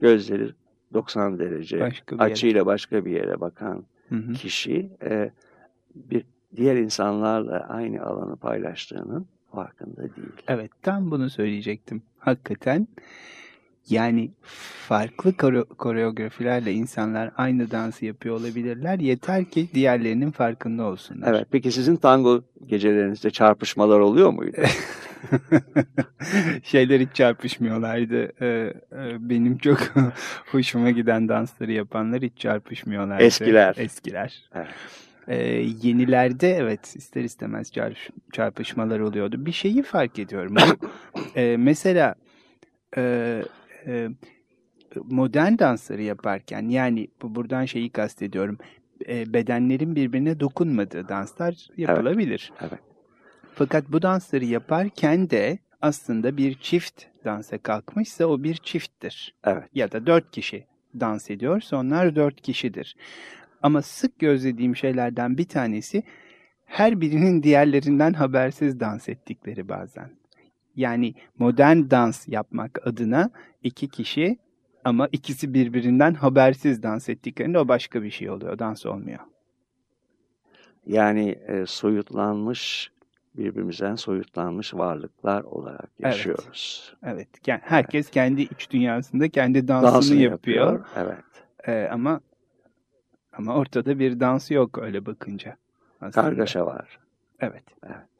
[0.00, 0.50] gözleri
[0.92, 2.32] 90 derece Başka bir yere.
[2.32, 4.32] açıyla başka bir yere bakan Hı hı.
[4.32, 5.30] kişi e,
[5.94, 6.24] bir
[6.56, 10.32] diğer insanlarla aynı alanı paylaştığının farkında değil.
[10.48, 12.02] Evet tam bunu söyleyecektim.
[12.18, 12.88] Hakikaten
[13.90, 14.30] yani
[14.88, 18.98] farklı koreo- koreografilerle insanlar aynı dansı yapıyor olabilirler.
[18.98, 21.28] Yeter ki diğerlerinin farkında olsunlar.
[21.34, 21.46] Evet.
[21.50, 24.56] Peki sizin tango gecelerinizde çarpışmalar oluyor muydu?
[26.62, 28.32] Şeyler hiç çarpışmıyorlardı.
[28.40, 28.46] Ee,
[28.92, 29.78] e, benim çok
[30.52, 33.22] hoşuma giden dansları yapanlar hiç çarpışmıyorlardı.
[33.22, 33.74] Eskiler.
[33.78, 34.42] Eskiler.
[34.54, 34.66] Evet.
[35.28, 35.36] Ee,
[35.82, 39.46] yenilerde evet ister istemez çarp- çarpışmalar oluyordu.
[39.46, 40.54] Bir şeyi fark ediyorum.
[41.36, 42.14] E, mesela
[42.96, 43.42] e,
[43.86, 44.08] e,
[45.04, 48.58] modern dansları yaparken yani bu buradan şeyi kastediyorum.
[49.08, 52.52] E, bedenlerin birbirine dokunmadığı danslar yapılabilir.
[52.60, 52.80] Evet.
[53.54, 59.34] Fakat bu dansları yaparken de aslında bir çift dansa kalkmışsa o bir çifttir.
[59.44, 59.64] Evet.
[59.74, 60.66] Ya da dört kişi
[61.00, 62.96] dans ediyorsa onlar dört kişidir.
[63.62, 66.02] Ama sık gözlediğim şeylerden bir tanesi
[66.64, 70.10] her birinin diğerlerinden habersiz dans ettikleri bazen.
[70.76, 73.30] Yani modern dans yapmak adına
[73.62, 74.38] iki kişi
[74.84, 78.58] ama ikisi birbirinden habersiz dans ettiklerinde o başka bir şey oluyor.
[78.58, 79.18] Dans olmuyor.
[80.86, 82.92] Yani e, soyutlanmış,
[83.36, 86.12] birbirimizden soyutlanmış varlıklar olarak Evet.
[86.14, 86.94] yaşıyoruz.
[87.02, 87.28] Evet.
[87.46, 90.84] Yani herkes kendi iç dünyasında kendi dansını, Dansını yapıyor.
[90.96, 91.24] Evet.
[91.66, 92.20] Ee, ama
[93.32, 95.56] ama ortada bir dans yok öyle bakınca.
[96.00, 96.26] Aslında.
[96.26, 96.98] Kargaşa var.
[97.40, 97.64] Evet.
[97.86, 98.13] Evet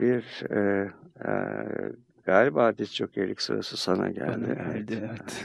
[0.00, 0.90] bir e,
[1.26, 1.32] e,
[2.24, 4.28] galiba diz çökerlik sırası sana geldi.
[4.28, 4.88] Bana Evet.
[4.88, 5.44] geldi, evet.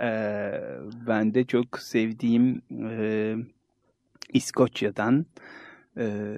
[0.00, 0.60] Ee,
[1.06, 3.34] ben de çok sevdiğim e,
[4.32, 5.26] İskoçya'dan
[5.96, 6.36] e,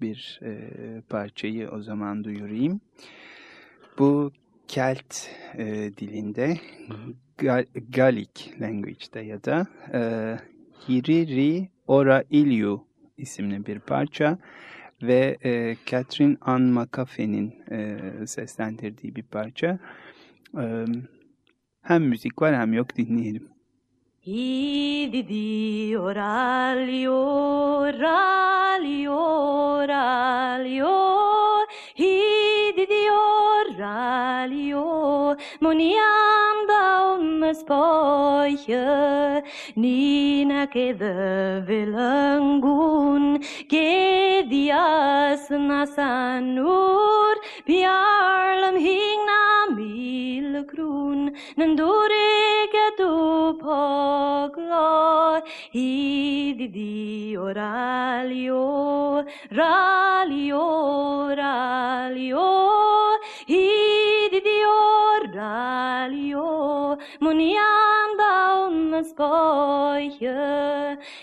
[0.00, 0.70] bir e,
[1.08, 2.80] parçayı o zaman duyurayım.
[3.98, 4.32] Bu
[4.68, 5.26] Kelt
[5.58, 5.66] e,
[5.96, 6.58] dilinde
[7.38, 10.00] Gal Gaelic language'de ya da e,
[10.88, 12.84] Hiriri Ora Ilyu
[13.16, 14.38] isimli bir parça
[15.02, 19.78] ve e, Catherine Ann McAfee'nin e, seslendirdiği bir parça.
[20.58, 20.84] E,
[21.82, 23.48] hem müzik var hem yok dinleyelim.
[25.98, 29.18] Oralio, ralio,
[29.88, 31.39] ralio, ididi
[33.80, 39.42] žalijo, mu njam da om spoje,
[39.76, 41.14] nina ke de
[41.68, 43.24] vilangun,
[43.72, 43.88] ke
[44.50, 47.34] dias na sanur,
[47.66, 49.30] bjarlem hing
[49.76, 51.20] mil krun,
[51.56, 53.12] nandure ke tu
[53.62, 59.24] poglo, idi di oralio,
[59.60, 60.66] ralio,
[61.42, 62.79] ralio,
[67.30, 69.04] mun jam da um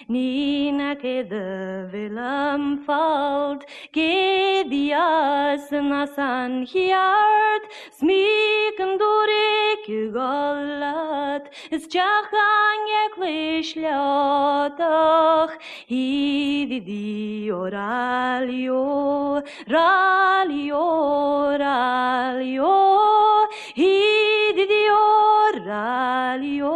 [0.09, 7.63] ninake de vilam valt, ke die jassen as an hiart,
[7.99, 13.83] smiken durek gollat, is jachanje klishlotach,
[15.89, 20.87] i di di oralio, ralio,
[21.63, 22.75] ralio,
[23.75, 26.75] i di di oralio,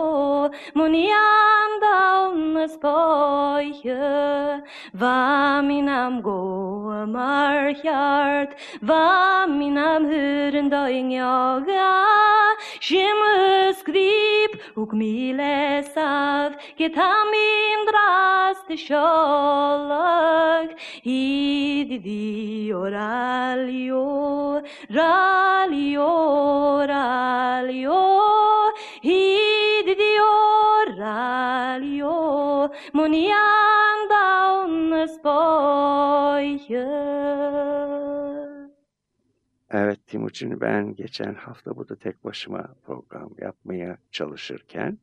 [0.76, 3.21] munian down the spot.
[3.22, 4.64] Treue,
[5.00, 11.92] war min am goa mar hjart, war min am huren doing jaga,
[12.88, 18.76] shimme skrip, uk mi lesav, getam in draste
[21.06, 24.08] i di di oralio,
[24.98, 26.12] ralio,
[26.94, 28.02] ralio,
[29.04, 32.14] i Ididi oralio
[32.94, 36.82] Monian down spoiler.
[39.72, 44.98] Evet Timuçin ben geçen hafta burada tek başıma program yapmaya çalışırken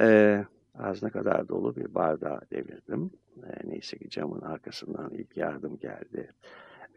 [0.00, 0.44] e,
[0.78, 3.10] ağzına kadar dolu bir bardağı devirdim.
[3.36, 6.30] E, neyse ki camın arkasından ilk yardım geldi.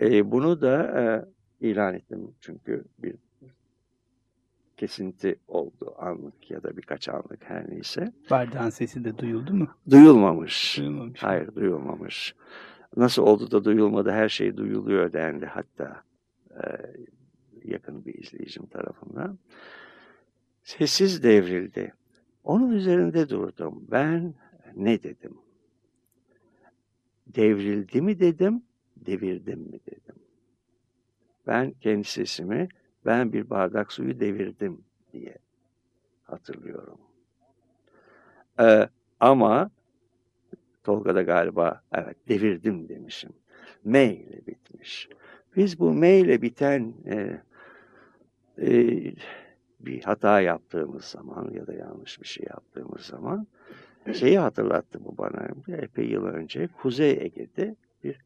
[0.01, 1.25] E, bunu da e,
[1.67, 3.15] ilan ettim çünkü bir
[4.83, 8.13] kesinti oldu anlık ya da birkaç anlık her neyse.
[8.29, 9.67] Bardağın sesi de duyuldu mu?
[9.89, 10.77] Duyulmamış.
[10.77, 11.23] Duyulmamış.
[11.23, 12.35] Hayır duyulmamış.
[12.97, 16.03] Nasıl oldu da duyulmadı her şey duyuluyor dendi hatta
[16.49, 16.63] e,
[17.63, 19.39] yakın bir izleyicim tarafından.
[20.63, 21.93] Sessiz devrildi.
[22.43, 23.87] Onun üzerinde durdum.
[23.91, 24.33] Ben
[24.75, 25.37] ne dedim?
[27.27, 28.63] Devrildi mi dedim,
[28.97, 30.15] devirdim mi dedim.
[31.47, 32.69] Ben kendi sesimi
[33.05, 34.81] ben bir bardak suyu devirdim
[35.13, 35.37] diye
[36.23, 36.97] hatırlıyorum.
[38.59, 38.89] Ee,
[39.19, 39.71] ama
[40.83, 43.33] Tolga da galiba evet devirdim demişim.
[43.83, 45.09] M ile bitmiş.
[45.55, 47.41] Biz bu M ile biten e,
[48.61, 48.69] e,
[49.79, 53.47] bir hata yaptığımız zaman ya da yanlış bir şey yaptığımız zaman
[54.13, 58.19] şeyi hatırlattı bu bana epey yıl önce Kuzey Ege'de bir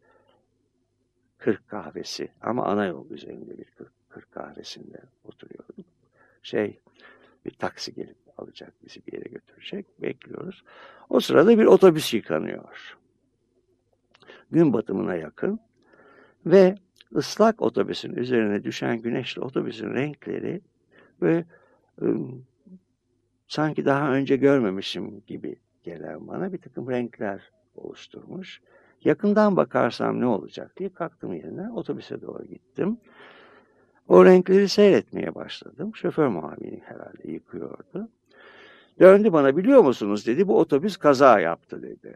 [1.38, 5.86] kırk kahvesi ama ana yol üzerinde bir kırk, kırk kahvesinde oturuyorduk.
[6.43, 6.80] Şey
[7.45, 10.63] bir taksi gelip alacak bizi bir yere götürecek bekliyoruz.
[11.09, 12.97] O sırada bir otobüs yıkanıyor.
[14.51, 15.59] Gün batımına yakın
[16.45, 16.76] ve
[17.15, 20.61] ıslak otobüsün üzerine düşen güneşli otobüsün renkleri
[21.22, 21.45] ve
[22.01, 22.45] ım,
[23.47, 28.61] sanki daha önce görmemişim gibi gelen bana bir takım renkler oluşturmuş.
[29.03, 32.97] Yakından bakarsam ne olacak diye kalktım yerine otobüse doğru gittim.
[34.08, 35.91] O renkleri seyretmeye başladım.
[35.95, 38.10] Şoför muavini herhalde yıkıyordu.
[38.99, 42.16] Döndü bana biliyor musunuz dedi bu otobüs kaza yaptı dedi.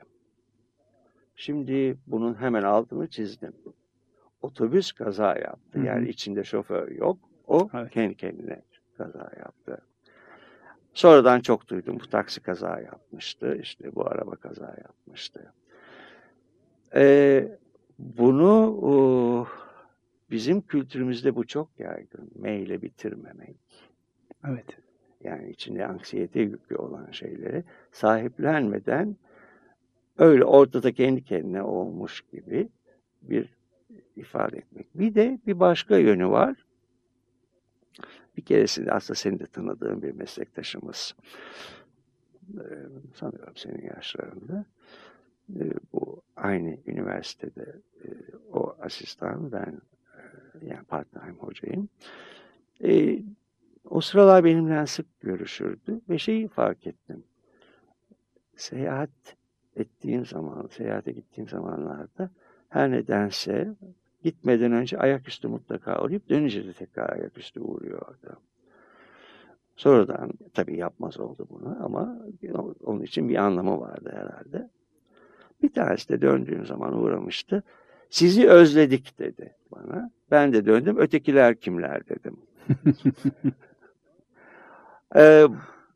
[1.36, 3.54] Şimdi bunun hemen altını çizdim.
[4.42, 5.80] Otobüs kaza yaptı.
[5.80, 5.86] Hı hı.
[5.86, 7.18] Yani içinde şoför yok.
[7.48, 7.92] O Evet.
[7.92, 8.62] kendi kendine
[8.98, 9.78] kaza yaptı.
[10.94, 11.98] Sonradan çok duydum.
[12.00, 13.58] Bu taksi kaza yapmıştı.
[13.62, 15.54] İşte bu araba kaza yapmıştı.
[16.96, 17.58] Ee,
[18.00, 19.48] bunu o,
[20.32, 22.32] bizim kültürümüzde bu çok yaygın.
[22.36, 23.56] Meyle bitirmemek.
[24.48, 24.66] Evet.
[25.24, 29.16] Yani içinde anksiyete yüklü olan şeyleri sahiplenmeden
[30.18, 32.70] öyle ortada kendi kendine olmuş gibi
[33.22, 33.58] bir
[34.16, 34.88] ifade etmek.
[34.96, 36.66] Bir de bir başka yönü var.
[38.38, 41.16] Bir keresinde aslında senin de tanıdığın bir meslektaşımız
[42.54, 42.66] e,
[43.16, 44.66] sanıyorum senin yaşlarında
[45.60, 45.64] e,
[45.94, 47.76] bu aynı üniversitede
[48.06, 48.08] e,
[48.54, 49.82] o asistan ben
[50.62, 51.90] yani part-time hocayım.
[52.84, 53.20] E,
[53.90, 57.24] o sıralar benimle sık görüşürdü ve şeyi fark ettim.
[58.56, 59.36] Seyahat
[59.76, 62.30] ettiğim zaman, seyahate gittiğim zamanlarda
[62.70, 63.76] her nedense
[64.24, 68.38] gitmeden önce ayaküstü mutlaka uğrayıp dönünce de tekrar ayaküstü uğruyordu.
[69.76, 72.18] Sonradan tabii yapmaz oldu bunu ama
[72.84, 74.70] onun için bir anlamı vardı herhalde.
[75.64, 77.64] Bir tanesi de döndüğüm zaman uğramıştı.
[78.12, 80.12] Sizi özledik dedi bana.
[80.32, 80.98] Ben de döndüm.
[80.98, 82.38] Ötekiler kimler dedim.
[85.16, 85.48] Ee,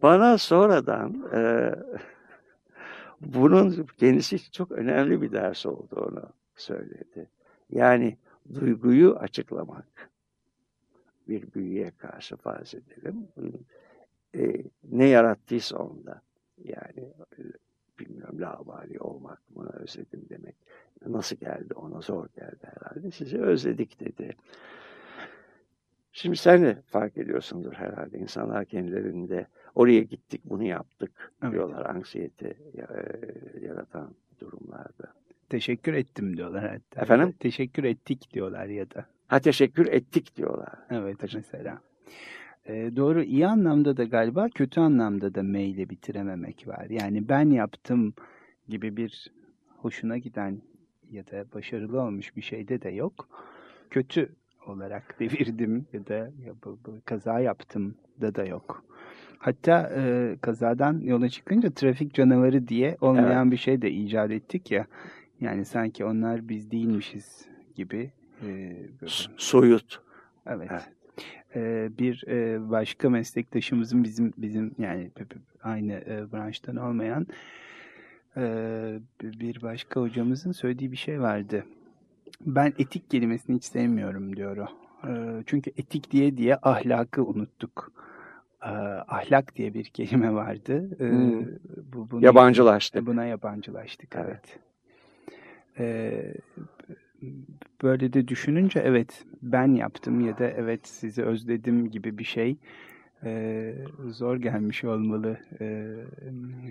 [0.01, 1.71] bana sonradan e,
[3.21, 7.29] bunun kendisi çok önemli bir ders olduğunu söyledi.
[7.69, 8.17] Yani
[8.53, 10.09] duyguyu açıklamak
[11.27, 13.27] bir büyüye karşı farz edelim.
[14.35, 16.21] E, ne yarattıysa onda
[16.63, 17.13] yani
[17.99, 20.55] bilmiyorum labali olmak mı özledim demek.
[21.07, 23.11] Nasıl geldi ona zor geldi herhalde.
[23.11, 24.35] Sizi özledik dedi.
[26.11, 28.17] Şimdi sen de fark ediyorsundur herhalde.
[28.17, 31.53] İnsanlar kendilerinde oraya gittik bunu yaptık Evet.
[31.53, 32.85] diyorlar anksiyete e,
[33.65, 35.13] yaratan durumlarda.
[35.49, 37.01] Teşekkür ettim diyorlar hatta.
[37.01, 37.33] Efendim?
[37.39, 39.05] Teşekkür ettik diyorlar ya da.
[39.27, 40.73] Ha teşekkür ettik diyorlar.
[40.89, 41.81] Evet mesela.
[42.67, 46.85] Ee, doğru iyi anlamda da galiba kötü anlamda da meyle bitirememek var.
[46.89, 48.13] Yani ben yaptım
[48.67, 49.31] gibi bir
[49.77, 50.61] hoşuna giden
[51.15, 53.27] ya da başarılı olmuş bir şeyde de yok.
[53.89, 54.29] Kötü
[54.67, 58.83] olarak devirdim ya da ya bu, bu kaza yaptım da da yok.
[59.37, 64.85] Hatta e, kazadan yola çıkınca trafik canavarı diye olmayan bir şey de icat ettik ya.
[65.41, 67.45] Yani sanki onlar biz değilmişiz
[67.75, 68.11] gibi.
[68.41, 68.47] e,
[69.01, 69.11] böyle.
[69.37, 70.01] Soyut.
[70.45, 70.67] Evet.
[70.71, 70.89] Evet.
[71.55, 75.11] Ee, bir e, başka meslektaşımızın bizim bizim yani
[75.63, 77.27] aynı e, branştan olmayan
[78.37, 81.65] e, bir başka hocamızın söylediği bir şey vardı.
[82.45, 84.67] Ben etik kelimesini hiç sevmiyorum diyor o.
[85.07, 87.91] E, çünkü etik diye diye ahlakı unuttuk.
[88.61, 88.67] e,
[89.07, 90.89] ahlak diye bir kelime vardı.
[90.99, 91.45] E, Hmm.
[91.93, 93.07] bu, bunu, Yabancılaştık.
[93.07, 94.27] Buna yabancılaştık, Evet.
[94.27, 94.59] evet.
[95.79, 96.33] E,
[97.83, 102.57] böyle de düşününce evet ben yaptım ya da evet sizi özledim gibi bir şey
[103.25, 103.73] e,
[104.09, 105.37] zor gelmiş olmalı.
[105.61, 105.95] E,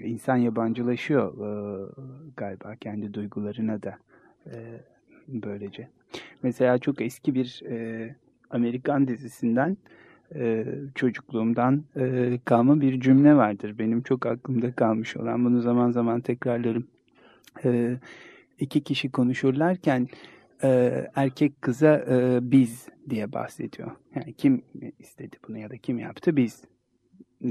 [0.05, 1.50] insan yabancılaşıyor e,
[2.36, 3.98] galiba kendi duygularına da
[4.46, 4.55] e,
[5.28, 5.88] böylece.
[6.42, 8.16] Mesela çok eski bir e,
[8.50, 9.76] Amerikan dizisinden
[10.34, 13.78] e, çocukluğumdan e, kalma bir cümle vardır.
[13.78, 15.44] Benim çok aklımda kalmış olan.
[15.44, 16.86] Bunu zaman zaman tekrarlarım.
[17.64, 17.96] E,
[18.59, 20.09] iki kişi konuşurlarken
[20.62, 23.90] e, erkek kıza e, biz diye bahsediyor.
[24.14, 24.64] Yani kim
[24.98, 26.64] istedi bunu ya da kim yaptı biz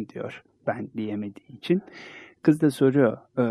[0.09, 1.81] diyor ben diyemediği için.
[2.41, 3.45] Kız da soruyor e,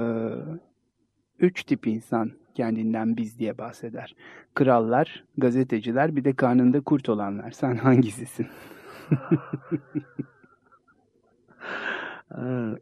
[1.39, 4.15] üç tip insan kendinden biz diye bahseder.
[4.55, 7.51] Krallar, gazeteciler bir de karnında kurt olanlar.
[7.51, 8.47] Sen hangisisin?
[12.39, 12.75] Ee,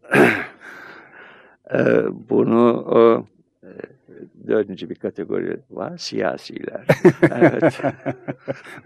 [2.31, 3.25] Bunu o, e,
[4.47, 5.99] dördüncü bir kategori var.
[5.99, 6.87] Siyasiler.
[7.31, 7.81] Evet.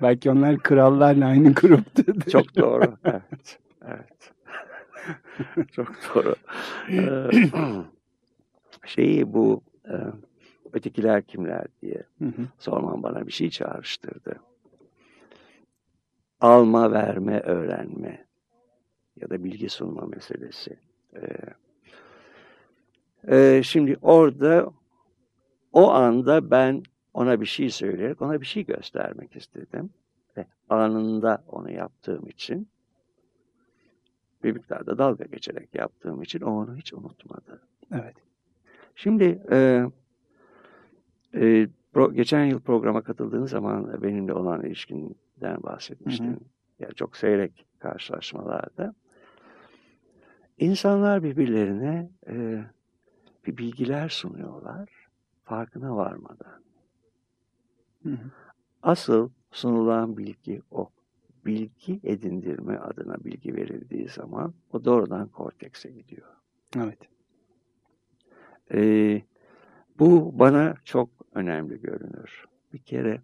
[0.03, 2.31] Belki onlar krallarla aynı gruptadır.
[2.31, 2.97] Çok doğru.
[3.05, 3.59] Evet.
[3.87, 4.33] Evet.
[5.73, 6.35] Çok doğru.
[6.91, 7.31] Ee,
[8.87, 9.95] Şeyi bu e,
[10.73, 12.03] ötekiler kimler diye
[12.59, 14.37] sorman bana bir şey çağrıştırdı.
[16.41, 18.25] Alma, verme, öğrenme
[19.21, 20.77] ya da bilgi sunma meselesi.
[21.17, 21.21] Ee,
[23.29, 24.73] e, şimdi orada
[25.73, 26.83] o anda ben
[27.15, 29.91] ona bir şey söyleyerek ona bir şey göstermek istedim.
[30.37, 32.69] Ve anında onu yaptığım için
[34.45, 37.61] bir miktarda dalga geçerek yaptığım için o onu hiç unutmadı.
[37.93, 38.15] Evet.
[38.95, 39.85] Şimdi e,
[41.35, 46.27] e, pro- geçen yıl programa katıldığın zaman benimle olan ilişkinden bahsetmiştin.
[46.27, 46.41] Hı hı.
[46.79, 48.95] Yani çok seyrek karşılaşmalarda.
[50.59, 52.65] İnsanlar birbirlerine e,
[53.47, 54.89] bir bilgiler sunuyorlar
[55.45, 56.63] farkına varmadan.
[58.03, 58.31] Hı hı.
[58.83, 60.91] Asıl sunulan bilgi o.
[61.47, 66.29] Bilgi edindirme adına bilgi verildiği zaman o doğrudan kortekse gidiyor.
[66.77, 66.99] Evet.
[68.73, 69.23] Ee,
[69.99, 72.45] bu bana çok önemli görünür.
[72.73, 73.21] Bir kere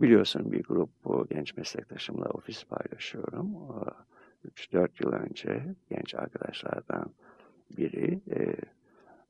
[0.00, 3.56] biliyorsun bir grup bu genç meslektaşımla ofis paylaşıyorum.
[4.44, 7.10] 3-4 yıl önce genç arkadaşlardan
[7.76, 8.56] biri e,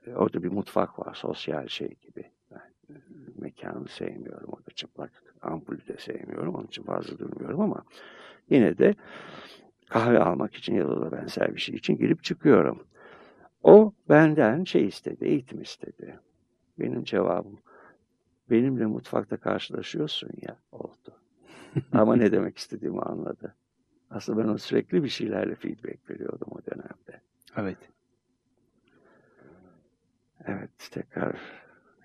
[0.06, 2.24] orada bir mutfak var sosyal şey gibi.
[2.50, 2.98] Ben e,
[3.38, 5.10] mekanı sevmiyorum orada çıplak
[5.42, 7.84] ampulü de sevmiyorum onun için fazla durmuyorum ama
[8.50, 8.94] yine de
[9.88, 12.86] kahve almak için ya da benzer bir şey için girip çıkıyorum.
[13.62, 16.20] O benden şey istedi, eğitim istedi.
[16.78, 17.58] Benim cevabım,
[18.50, 21.14] benimle mutfakta karşılaşıyorsun ya, oldu.
[21.92, 23.54] Ama ne demek istediğimi anladı.
[24.10, 27.20] Aslında ben ona sürekli bir şeylerle feedback veriyordum o dönemde.
[27.56, 27.78] Evet.
[30.46, 31.36] Evet, tekrar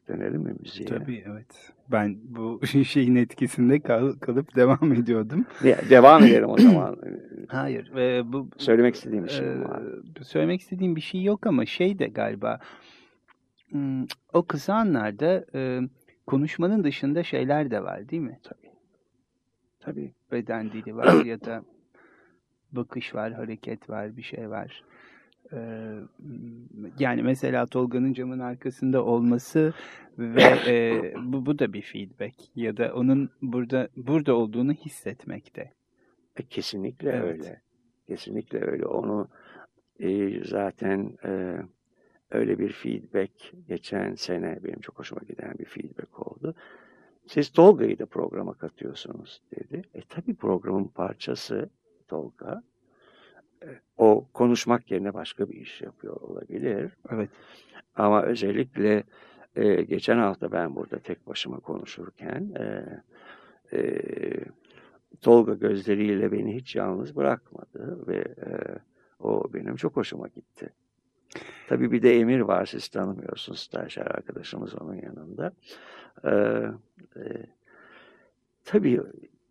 [0.08, 0.86] dönelim mi müziğe?
[0.88, 1.72] Tabii evet.
[1.92, 5.46] Ben bu şeyin etkisinde kal- kalıp devam ediyordum.
[5.64, 6.98] De- devam edelim o zaman.
[7.48, 7.96] Hayır.
[7.96, 9.84] e, bu Söylemek istediğim bir şey e, var.
[10.22, 12.60] söylemek istediğim bir şey yok ama şey de galiba
[14.34, 15.80] o kısa anlarda e,
[16.28, 18.40] konuşmanın dışında şeyler de var değil mi?
[18.44, 18.72] Tabii.
[19.80, 20.14] Tabii.
[20.32, 21.64] Beden dili var ya da
[22.72, 24.84] bakış var, hareket var, bir şey var.
[25.56, 26.00] Ee,
[27.00, 29.74] yani mesela Tolga'nın camın arkasında olması
[30.18, 35.72] ve e, bu, bu da bir feedback ya da onun burada burada olduğunu hissetmek de.
[36.36, 37.24] E, kesinlikle Evet.
[37.24, 37.62] öyle.
[38.08, 38.86] Kesinlikle öyle.
[38.86, 39.28] Onu
[40.00, 41.56] e, zaten e,
[42.32, 43.32] öyle bir feedback
[43.68, 46.56] geçen sene benim çok hoşuma giden bir feedback oldu.
[47.28, 49.82] Siz Tolga'yı da programa katıyorsunuz dedi.
[49.94, 51.70] E tabi programın parçası
[52.08, 52.64] Tolga.
[53.98, 56.92] O konuşmak yerine başka bir iş yapıyor olabilir.
[57.10, 57.30] Evet.
[57.96, 59.04] Ama özellikle
[59.56, 62.86] e, geçen hafta ben burada tek başıma konuşurken e,
[63.78, 64.02] e,
[65.22, 68.50] Tolga gözleriyle beni hiç yalnız bırakmadı ve e,
[69.20, 70.70] o benim çok hoşuma gitti.
[71.68, 75.52] Tabii bir de Emir var siz tanımıyorsunuz stajyer arkadaşımız onun yanında.
[76.24, 76.32] E,
[77.20, 77.46] e,
[78.66, 79.02] tabii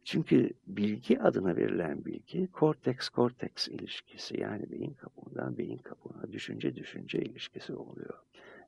[0.05, 7.75] çünkü bilgi adına verilen bilgi korteks-korteks ilişkisi yani beyin kabuğundan beyin kabuğuna düşünce düşünce ilişkisi
[7.75, 8.15] oluyor.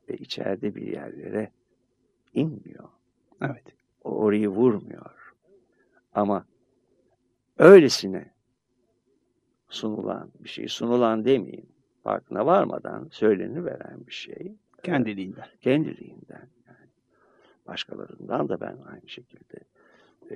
[0.09, 1.51] Ve içeride bir yerlere
[2.33, 2.89] inmiyor.
[3.41, 3.63] Evet.
[4.03, 5.33] O orayı vurmuyor.
[6.13, 6.45] Ama
[7.57, 8.31] öylesine
[9.69, 11.69] sunulan bir şey, sunulan demeyeyim,
[12.03, 13.07] farkına varmadan
[13.65, 14.55] veren bir şey.
[14.83, 15.47] Kendiliğinden.
[15.61, 16.49] Kendiliğinden.
[16.67, 16.87] Yani
[17.67, 19.57] başkalarından da ben aynı şekilde
[20.31, 20.35] e,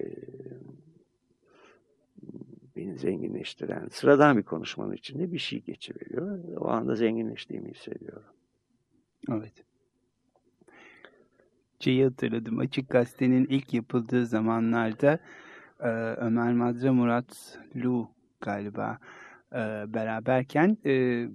[2.75, 6.39] beni zenginleştiren, sıradan bir konuşmanın içinde bir şey geçiveriyor.
[6.57, 8.33] O anda zenginleştiğimi hissediyorum.
[9.31, 9.53] Evet.
[11.79, 12.59] Şeyi hatırladım.
[12.59, 15.19] Açık Gazete'nin ilk yapıldığı zamanlarda
[15.79, 18.09] e, Ömer Madra Murat Lu
[18.41, 18.97] galiba
[19.53, 19.57] e,
[19.93, 21.27] beraberken e,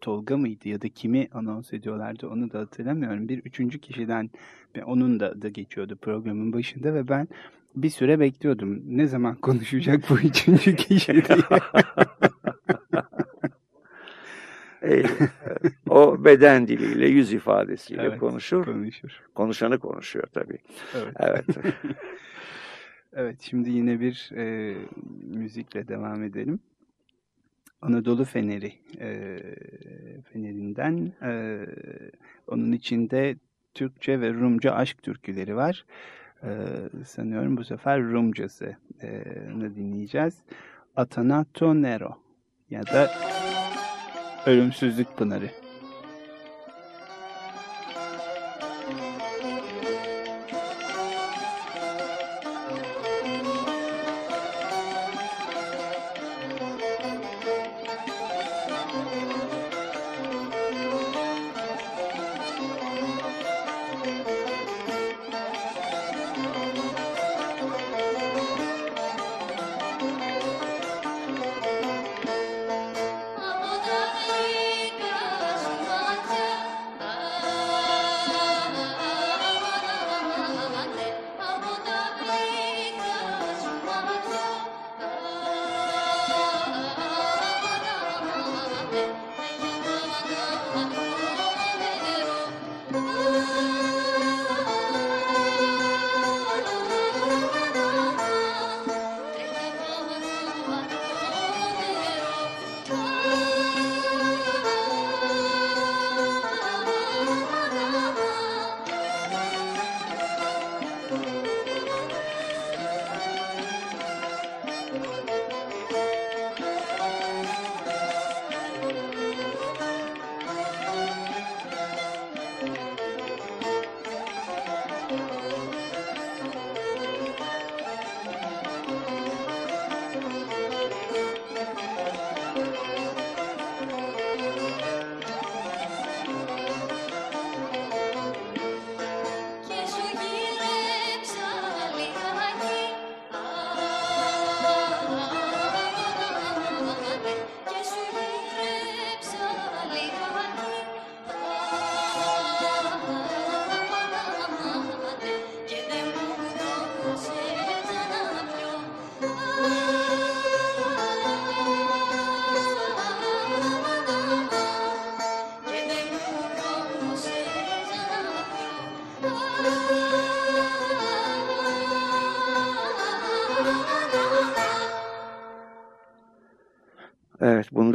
[0.00, 3.28] Tolga mıydı ya da kimi anons ediyorlardı onu da hatırlamıyorum.
[3.28, 4.30] Bir üçüncü kişiden
[4.86, 7.28] onun da, da geçiyordu programın başında ve ben
[7.76, 8.82] bir süre bekliyordum.
[8.84, 11.38] Ne zaman konuşacak bu üçüncü kişi diye.
[14.82, 15.04] e,
[15.88, 18.64] o beden diliyle, yüz ifadesiyle Evet, konuşur.
[18.64, 19.22] konuşur.
[19.34, 20.58] Konuşanı konuşuyor tabii.
[20.94, 21.14] Evet.
[21.18, 21.44] Evet.
[23.18, 24.74] Evet, şimdi yine bir e,
[25.22, 26.60] müzikle devam edelim.
[27.80, 29.38] Anadolu Feneri e,
[30.32, 31.60] Fenerinden e,
[32.46, 33.36] onun içinde
[33.74, 35.84] Türkçe ve Rumca aşk türküleri var.
[37.04, 39.24] Sanıyorum bu sefer Rumcası e,
[39.76, 40.34] dinleyeceğiz.
[40.96, 42.18] Atanato Nero
[42.70, 43.10] ya da
[44.46, 45.65] Ölümsüzlük Pınarı.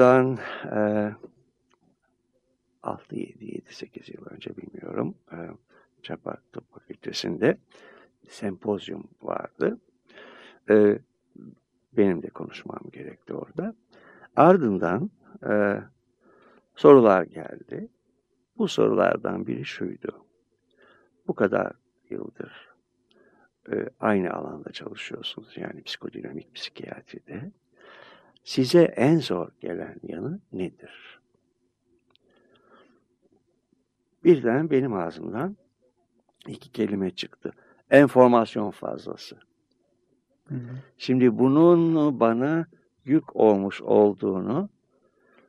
[0.02, 1.12] Bundan e,
[2.84, 5.16] 6, 7, 7, 8 yıl önce bilmiyorum.
[5.32, 5.38] E,
[6.04, 7.58] Çapa Tıp Fakültesi'nde
[8.30, 9.80] sempozyum vardı.
[10.70, 10.99] E,
[11.97, 13.76] benim de konuşmam gerekti orada.
[14.36, 15.10] Ardından
[15.49, 15.82] e,
[16.76, 17.88] sorular geldi.
[18.58, 20.26] Bu sorulardan biri şuydu.
[21.28, 21.74] Bu kadar
[22.10, 22.70] yıldır
[23.72, 25.58] e, aynı alanda çalışıyorsunuz.
[25.58, 27.52] Yani psikodinamik psikiyatride.
[28.43, 31.20] Size en zor gelen yanı nedir?
[34.32, 35.58] Birden benim ağzımdan
[36.48, 37.52] iki kelime çıktı.
[37.90, 39.38] Enformasyon fazlası.
[40.48, 40.76] Hı hı.
[40.98, 42.66] Şimdi bunun bana
[43.06, 44.70] yük olmuş olduğunu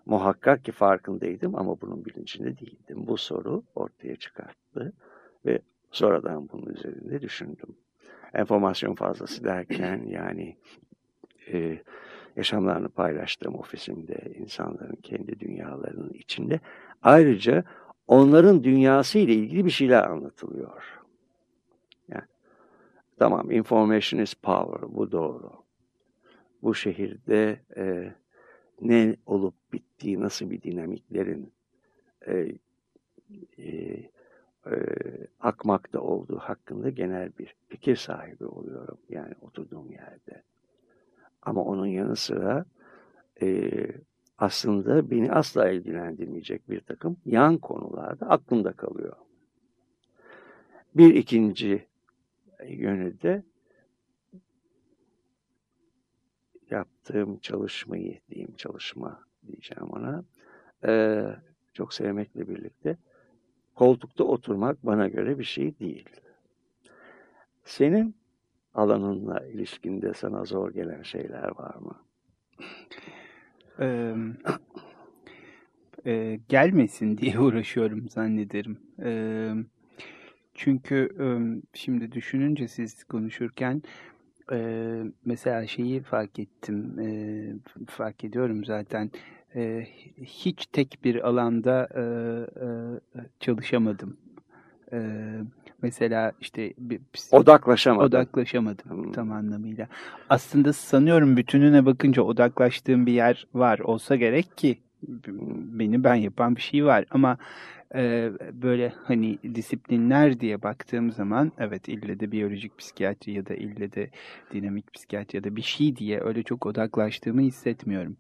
[0.07, 3.07] muhakkak ki farkındaydım ama bunun bilincinde değildim.
[3.07, 4.93] Bu soru ortaya çıkarttı
[5.47, 5.59] ve
[5.91, 7.76] sonradan bunun üzerinde düşündüm.
[8.35, 10.57] Enformasyon fazlası derken yani
[11.53, 11.83] e,
[12.37, 16.61] yaşamlarını paylaştığım ofisimde insanların kendi dünyalarının içinde
[17.03, 17.64] ayrıca
[18.12, 21.00] onların dünyası ile ilgili bir şeyler anlatılıyor.
[22.08, 22.24] Yani,
[23.18, 25.52] tamam information is power bu doğru.
[26.62, 28.14] Bu şehirde e,
[28.80, 31.52] ne olup bittiği, nasıl bir dinamiklerin
[32.26, 32.52] e,
[33.58, 33.68] e,
[34.66, 34.76] e,
[35.40, 38.98] akmakta olduğu hakkında genel bir fikir sahibi oluyorum.
[39.08, 40.42] Yani oturduğum yerde.
[41.42, 42.64] Ama onun yanı sıra
[43.42, 43.70] e,
[44.39, 49.16] aslında beni asla ilgilendirmeyecek bir takım yan konularda aklımda kalıyor.
[50.95, 51.87] Bir ikinci
[52.68, 53.43] yönü de
[56.70, 60.24] yaptığım çalışmayı diyeyim çalışma diyeceğim ona
[60.85, 61.22] e,
[61.72, 62.97] çok sevmekle birlikte
[63.74, 66.09] koltukta oturmak bana göre bir şey değil.
[67.64, 68.16] Senin
[68.74, 71.97] alanınla ilişkinde sana zor gelen şeyler var mı?
[73.80, 74.14] Ee,
[76.06, 78.78] e, gelmesin diye uğraşıyorum zannederim.
[79.02, 79.52] Ee,
[80.54, 81.26] çünkü e,
[81.74, 83.82] şimdi düşününce siz konuşurken
[84.52, 84.58] e,
[85.24, 87.08] mesela şeyi fark ettim, e,
[87.86, 89.10] fark ediyorum zaten.
[89.54, 89.86] E,
[90.22, 92.02] hiç tek bir alanda e,
[92.64, 92.68] e,
[93.40, 94.16] çalışamadım.
[94.92, 94.98] E,
[95.83, 97.01] mesela işte bir,
[97.33, 98.07] odaklaşamadım.
[98.07, 99.12] Odaklaşamadım hmm.
[99.12, 99.89] tam anlamıyla.
[100.30, 104.78] Aslında sanıyorum bütününe bakınca odaklaştığım bir yer var olsa gerek ki
[105.78, 107.39] beni ben yapan bir şey var ama
[107.95, 113.93] e, böyle hani disiplinler diye baktığım zaman evet ille de biyolojik psikiyatri ya da ille
[113.93, 114.11] de
[114.53, 118.16] dinamik psikiyatri ya da bir şey diye öyle çok odaklaştığımı hissetmiyorum.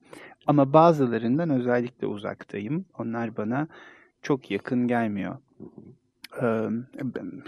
[0.46, 2.84] Ama bazılarından özellikle uzaktayım.
[2.98, 3.68] Onlar bana
[4.22, 5.36] çok yakın gelmiyor.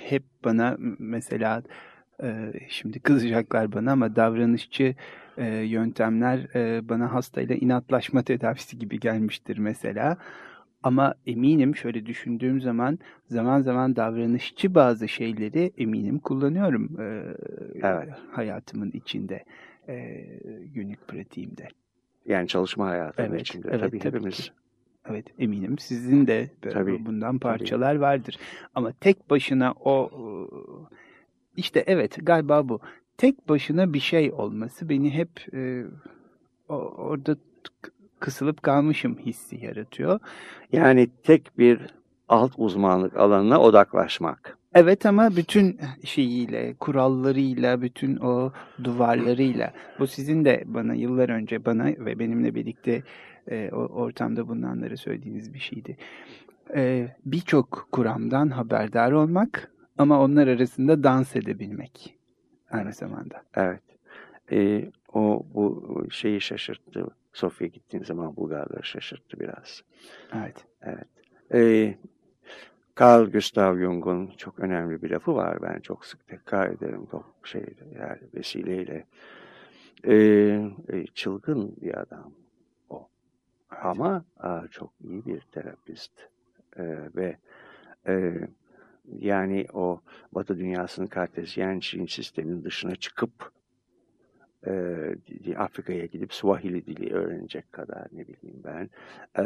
[0.01, 1.63] Hep bana mesela
[2.23, 4.95] e, şimdi kızacaklar bana ama davranışçı
[5.37, 10.17] e, yöntemler e, bana hastayla inatlaşma tedavisi gibi gelmiştir mesela.
[10.83, 12.99] Ama eminim şöyle düşündüğüm zaman
[13.31, 17.23] zaman zaman davranışçı bazı şeyleri eminim kullanıyorum e,
[17.83, 18.09] evet.
[18.33, 19.45] hayatımın içinde,
[19.89, 20.25] e,
[20.75, 21.69] günlük pratiğimde.
[22.27, 24.37] Yani çalışma hayatının evet, içinde evet, tabii, tabii hepimiz.
[24.37, 24.51] Ki.
[25.11, 28.01] Evet eminim sizin de tabii, bundan parçalar tabii.
[28.01, 28.39] vardır.
[28.75, 30.11] Ama tek başına o
[31.57, 32.81] işte evet galiba bu.
[33.17, 35.85] Tek başına bir şey olması beni hep e,
[36.69, 37.37] orada
[38.21, 40.21] kısılıp kalmışım hissi yaratıyor.
[40.73, 41.81] Yani tek bir
[42.29, 44.59] alt uzmanlık alanına odaklaşmak.
[44.75, 48.53] Evet ama bütün şeyiyle, kurallarıyla, bütün o
[48.85, 49.73] duvarlarıyla.
[49.99, 53.03] Bu sizin de bana yıllar önce bana ve benimle birlikte
[53.51, 55.97] e, o ortamda bulunanlara söylediğiniz bir şeydi.
[56.75, 62.19] E, Birçok kuramdan haberdar olmak ama onlar arasında dans edebilmek
[62.71, 63.43] aynı zamanda.
[63.55, 63.83] Evet.
[64.53, 67.07] E, o bu şeyi şaşırttı.
[67.33, 69.83] Sofya gittiğim zaman Bulgarları şaşırttı biraz.
[70.35, 70.65] Evet.
[70.83, 71.09] Evet.
[71.55, 71.95] E,
[73.01, 75.63] Carl Gustav Jung'un çok önemli bir lafı var.
[75.63, 77.65] Ben çok sık tekrar ederim çok şey
[77.99, 79.07] yani vesileyle.
[80.05, 80.15] E,
[80.93, 82.33] e, çılgın bir adam.
[83.85, 86.13] Ama a, çok iyi bir terapist.
[86.77, 86.85] E,
[87.17, 87.37] ve
[88.07, 88.35] e,
[89.19, 90.01] yani o
[90.33, 93.53] Batı dünyasının kartezyen Çin sistemin dışına çıkıp
[94.67, 98.91] e, Afrika'ya gidip Swahili dili öğrenecek kadar ne bileyim ben
[99.39, 99.45] e,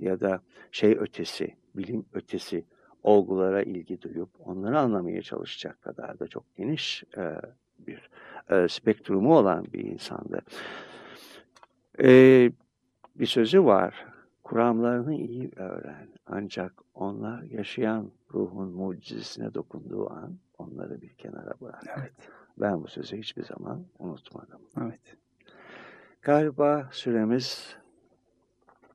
[0.00, 0.40] ya da
[0.72, 2.64] şey ötesi, bilim ötesi
[3.02, 7.40] olgulara ilgi duyup onları anlamaya çalışacak kadar da çok geniş e,
[7.78, 8.10] bir
[8.50, 10.40] e, spektrumu olan bir insandı.
[12.02, 12.50] E,
[13.16, 14.06] bir sözü var,
[14.42, 21.82] kuramlarını iyi öğren ancak onlar yaşayan ruhun mucizesine dokunduğu an onları bir kenara bırak.
[21.98, 22.12] Evet.
[22.60, 24.60] Ben bu sözü hiçbir zaman unutmadım.
[24.80, 25.16] Evet.
[26.22, 27.76] Galiba süremiz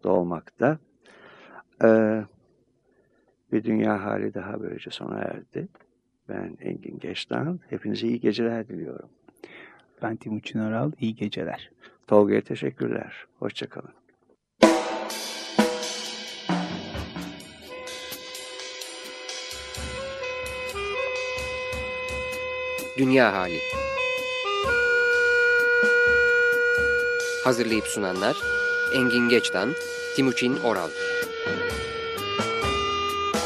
[0.04, 0.78] dolmakta.
[1.84, 2.24] Ee,
[3.52, 5.68] bir dünya hali daha böylece sona erdi.
[6.30, 7.60] Ben Engin Geçtan.
[7.70, 9.10] Hepinize iyi geceler diliyorum.
[10.02, 10.92] Ben Timuçin Aral.
[11.00, 11.72] İyi geceler.
[12.08, 13.26] Tolga'ya teşekkürler.
[13.40, 13.94] Hoşçakalın.
[23.00, 23.60] Dünya Hali.
[27.44, 28.38] Hazırlayıp sunanlar
[28.94, 29.74] Engin Geçtan,
[30.16, 30.90] Timuçin Oral.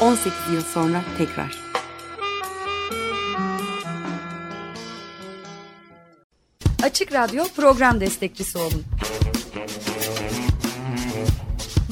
[0.00, 1.58] 18 yıl sonra tekrar.
[6.82, 8.84] Açık Radyo program destekçisi olun.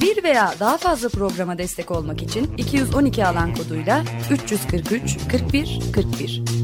[0.01, 6.62] Bir veya daha fazla programa destek olmak için 212 alan koduyla 343 41 41